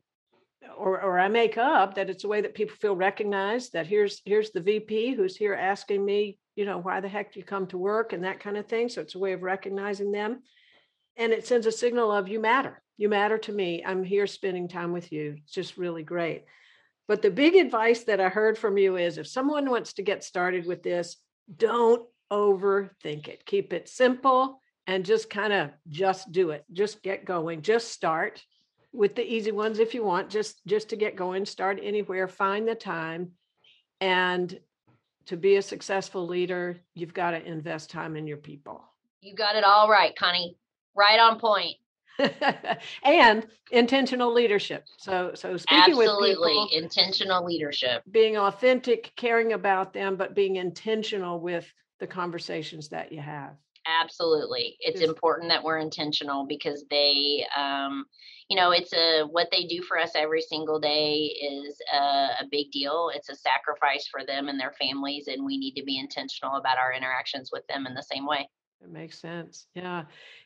or 0.78 1.02
or 1.02 1.20
I 1.20 1.30
make 1.30 1.58
up 1.58 1.96
that 1.96 2.10
it's 2.10 2.24
a 2.24 2.28
way 2.28 2.42
that 2.42 2.56
people 2.56 2.76
feel 2.76 2.96
recognized. 2.96 3.74
That 3.74 3.88
here's 3.88 4.22
here's 4.26 4.52
the 4.52 4.62
VP 4.62 5.16
who's 5.16 5.36
here 5.36 5.54
asking 5.54 6.04
me, 6.04 6.38
you 6.56 6.66
know, 6.66 6.80
why 6.80 7.00
the 7.00 7.08
heck 7.08 7.34
do 7.34 7.40
you 7.40 7.46
come 7.46 7.68
to 7.68 7.78
work 7.78 8.14
and 8.14 8.24
that 8.24 8.40
kind 8.40 8.58
of 8.58 8.68
thing. 8.68 8.90
So 8.90 9.02
it's 9.02 9.16
a 9.16 9.20
way 9.20 9.34
of 9.34 9.44
recognizing 9.44 10.12
them, 10.12 10.42
and 11.16 11.32
it 11.32 11.48
sends 11.48 11.66
a 11.66 11.72
signal 11.72 12.12
of 12.12 12.28
you 12.28 12.40
matter. 12.40 12.82
You 12.98 13.10
matter 13.10 13.38
to 13.38 13.54
me. 13.54 13.84
I'm 13.86 14.04
here 14.04 14.28
spending 14.28 14.68
time 14.68 14.92
with 14.92 15.12
you. 15.12 15.36
It's 15.44 15.54
just 15.54 15.78
really 15.78 16.04
great. 16.04 16.46
But 17.08 17.22
the 17.22 17.32
big 17.32 17.56
advice 17.56 18.04
that 18.06 18.20
I 18.20 18.28
heard 18.28 18.58
from 18.58 18.78
you 18.78 18.98
is 18.98 19.18
if 19.18 19.28
someone 19.28 19.70
wants 19.70 19.94
to 19.94 20.04
get 20.04 20.26
started 20.26 20.66
with 20.66 20.84
this, 20.84 21.16
don't 21.56 22.06
overthink 22.32 23.30
it. 23.30 23.46
Keep 23.46 23.72
it 23.72 23.88
simple 23.88 24.60
and 24.88 25.06
just 25.06 25.30
kind 25.30 25.54
of 25.54 25.70
just 25.90 26.32
do 26.32 26.52
it 26.52 26.66
just 26.74 27.04
get 27.04 27.26
going 27.26 27.62
just 27.62 27.92
start 27.92 28.44
with 28.94 29.16
the 29.16 29.34
easy 29.34 29.52
ones 29.52 29.80
if 29.80 29.94
you 29.94 30.04
want 30.04 30.30
just 30.30 30.66
just 30.66 30.90
to 30.90 30.96
get 30.96 31.16
going 31.16 31.46
start 31.46 31.80
anywhere 31.84 32.28
find 32.28 32.68
the 32.68 32.76
time 32.76 33.32
and 34.02 34.60
to 35.26 35.38
be 35.38 35.58
a 35.58 35.62
successful 35.62 36.26
leader 36.26 36.78
you've 36.96 37.14
got 37.14 37.32
to 37.32 37.46
invest 37.46 37.90
time 37.90 38.16
in 38.16 38.26
your 38.26 38.38
people. 38.38 38.84
You 39.22 39.36
got 39.36 39.56
it 39.56 39.64
all 39.64 39.90
right 39.90 40.16
connie. 40.16 40.58
Right 40.96 41.20
on 41.20 41.40
point. 41.40 41.76
And 43.04 43.46
intentional 43.72 44.34
leadership. 44.34 44.86
So 44.98 45.32
so 45.36 45.58
speaking 45.58 45.84
absolutely 45.84 46.36
with 46.40 46.70
people, 46.70 46.70
intentional 46.72 47.46
leadership. 47.46 48.02
being 48.10 48.38
authentic 48.38 49.12
caring 49.16 49.54
about 49.54 49.94
them 49.94 50.16
but 50.16 50.34
being 50.34 50.56
intentional 50.56 51.40
with 51.40 51.72
the 52.00 52.08
conversations 52.08 52.90
that 52.90 53.12
you 53.12 53.20
have 53.22 53.56
absolutely. 53.88 54.78
It's 54.80 55.02
important 55.02 55.50
that 55.50 55.64
we're 55.64 55.80
intentional 55.80 56.46
because 56.46 56.86
they 56.90 57.46
um, 57.56 58.06
you 58.50 58.58
know 58.58 58.72
it's 58.72 58.94
a 58.94 59.24
what 59.24 59.50
they 59.52 59.66
do 59.66 59.82
for 59.82 59.98
us 59.98 60.12
every 60.16 60.42
single 60.42 60.80
day 60.80 61.16
is 61.42 61.80
a, 61.94 61.98
a, 61.98 62.46
big 62.52 62.72
deal. 62.72 63.12
It's 63.14 63.30
a 63.30 63.36
sacrifice 63.36 64.08
for 64.08 64.26
them 64.26 64.48
and 64.48 64.60
their 64.60 64.74
families 64.80 65.28
and 65.28 65.46
we 65.46 65.58
need 65.58 65.74
to 65.76 65.84
be 65.84 66.00
intentional 66.00 66.56
about 66.56 66.78
our 66.78 66.94
interactions 66.94 67.50
with 67.52 67.66
them 67.68 67.86
in 67.88 67.94
the 67.94 68.04
same 68.04 68.26
way. 68.26 68.50
It 68.82 68.92
makes 68.92 69.20
sense. 69.20 69.66
Yeah. 69.74 70.04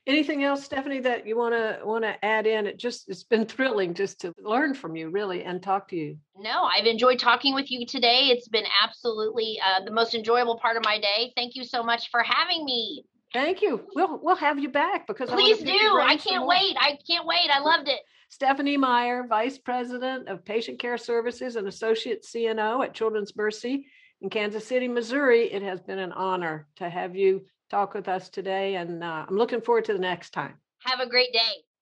Anything 0.08 0.43
else 0.43 0.63
stephanie 0.63 1.01
that 1.01 1.27
you 1.27 1.38
want 1.38 1.54
to 1.54 1.86
want 1.86 2.04
to 2.06 2.23
add 2.23 2.47
in? 2.47 2.65
It 2.65 2.77
just 2.77 3.10
it's 3.10 3.23
been 3.23 3.45
thrilling 3.47 3.93
just 3.93 4.21
to 4.21 4.34
learn 4.41 4.73
from 4.73 4.95
you 4.95 5.10
really 5.10 5.43
and 5.43 5.62
talk 5.62 5.88
to 5.89 5.95
you. 5.95 6.17
No 6.38 6.63
i've 6.63 6.86
enjoyed 6.86 7.19
talking 7.19 7.54
with 7.54 7.69
you 7.69 7.86
today. 7.86 8.30
It's 8.30 8.47
been 8.47 8.65
absolutely 8.84 9.60
uh, 9.63 9.84
the 9.84 9.91
most 9.91 10.15
enjoyable 10.15 10.58
part 10.60 10.77
of 10.77 10.84
my 10.86 10.99
day. 10.99 11.34
Thank 11.36 11.56
you 11.56 11.63
so 11.63 11.84
much 11.84 12.10
for 12.10 12.23
having 12.23 12.65
me 12.65 13.06
Thank 13.34 13.62
you. 13.62 13.82
We'll 13.96 14.20
we'll 14.22 14.36
have 14.36 14.60
you 14.60 14.70
back 14.70 15.08
because 15.08 15.30
please 15.30 15.60
do. 15.60 16.00
I 16.02 16.17
can't 16.17 16.46
wait. 16.46 16.76
I 16.80 16.98
can't 17.08 17.26
wait. 17.26 17.50
I 17.52 17.60
loved 17.60 17.88
it. 17.88 18.02
Stephanie 18.30 18.78
Meyer, 18.78 19.26
Vice 19.28 19.58
President 19.58 20.28
of 20.28 20.46
Patient 20.46 20.80
Care 20.80 20.98
Services 20.98 21.56
and 21.56 21.67
Associate 21.67 22.24
CNO 22.24 22.84
at 22.84 22.94
Children's 22.94 23.36
Mercy 23.36 23.86
in 24.22 24.30
Kansas 24.30 24.65
City, 24.65 24.88
Missouri. 24.88 25.52
It 25.52 25.62
has 25.62 25.82
been 25.82 26.00
an 26.00 26.12
honor 26.13 26.67
to 26.78 26.89
have 26.89 27.15
you 27.15 27.46
talk 27.70 27.94
with 27.94 28.08
us 28.08 28.30
today, 28.30 28.76
and 28.76 29.04
uh, 29.04 29.26
I'm 29.28 29.38
looking 29.38 29.62
forward 29.62 29.86
to 29.86 29.94
the 29.94 30.00
next 30.00 30.32
time. 30.32 30.56
Have 30.80 31.00
a 31.00 31.10
great 31.10 31.32
day. 31.34 31.39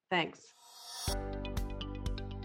Thanks. 0.10 0.40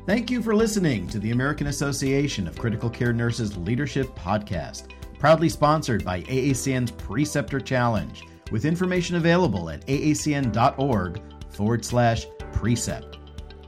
Thank 0.07 0.31
you 0.31 0.43
for 0.43 0.55
listening 0.55 1.09
to 1.09 1.19
the 1.19 1.31
American 1.31 1.69
Association 1.69 2.47
of 2.47 2.59
Critical 2.59 2.91
Care 2.91 3.15
Nurses 3.15 3.57
Leadership 3.57 4.07
Podcast, 4.15 4.91
proudly 5.19 5.49
sponsored 5.49 6.05
by 6.05 6.21
AACN's 6.23 6.91
Preceptor 6.91 7.59
Challenge 7.59 8.23
with 8.55 8.65
information 8.65 9.17
available 9.17 9.69
at 9.69 9.85
aacn.org 9.89 11.21
forward 11.51 11.85
slash 11.85 12.27
precept. 12.53 13.19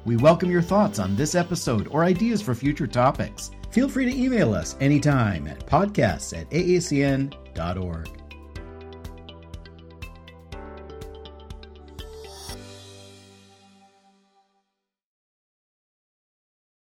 We 0.05 0.17
welcome 0.17 0.49
your 0.49 0.63
thoughts 0.63 1.01
on 1.01 1.17
this 1.17 1.35
episode 1.35 1.89
or 1.89 2.05
ideas 2.05 2.41
for 2.41 2.55
future 2.55 2.87
topics. 2.87 3.51
Feel 3.73 3.89
free 3.89 4.05
to 4.05 4.17
email 4.17 4.55
us 4.55 4.77
anytime 4.79 5.49
at 5.49 5.67
podcasts 5.67 6.41
at 6.41 6.49
aacn.org. 6.51 8.26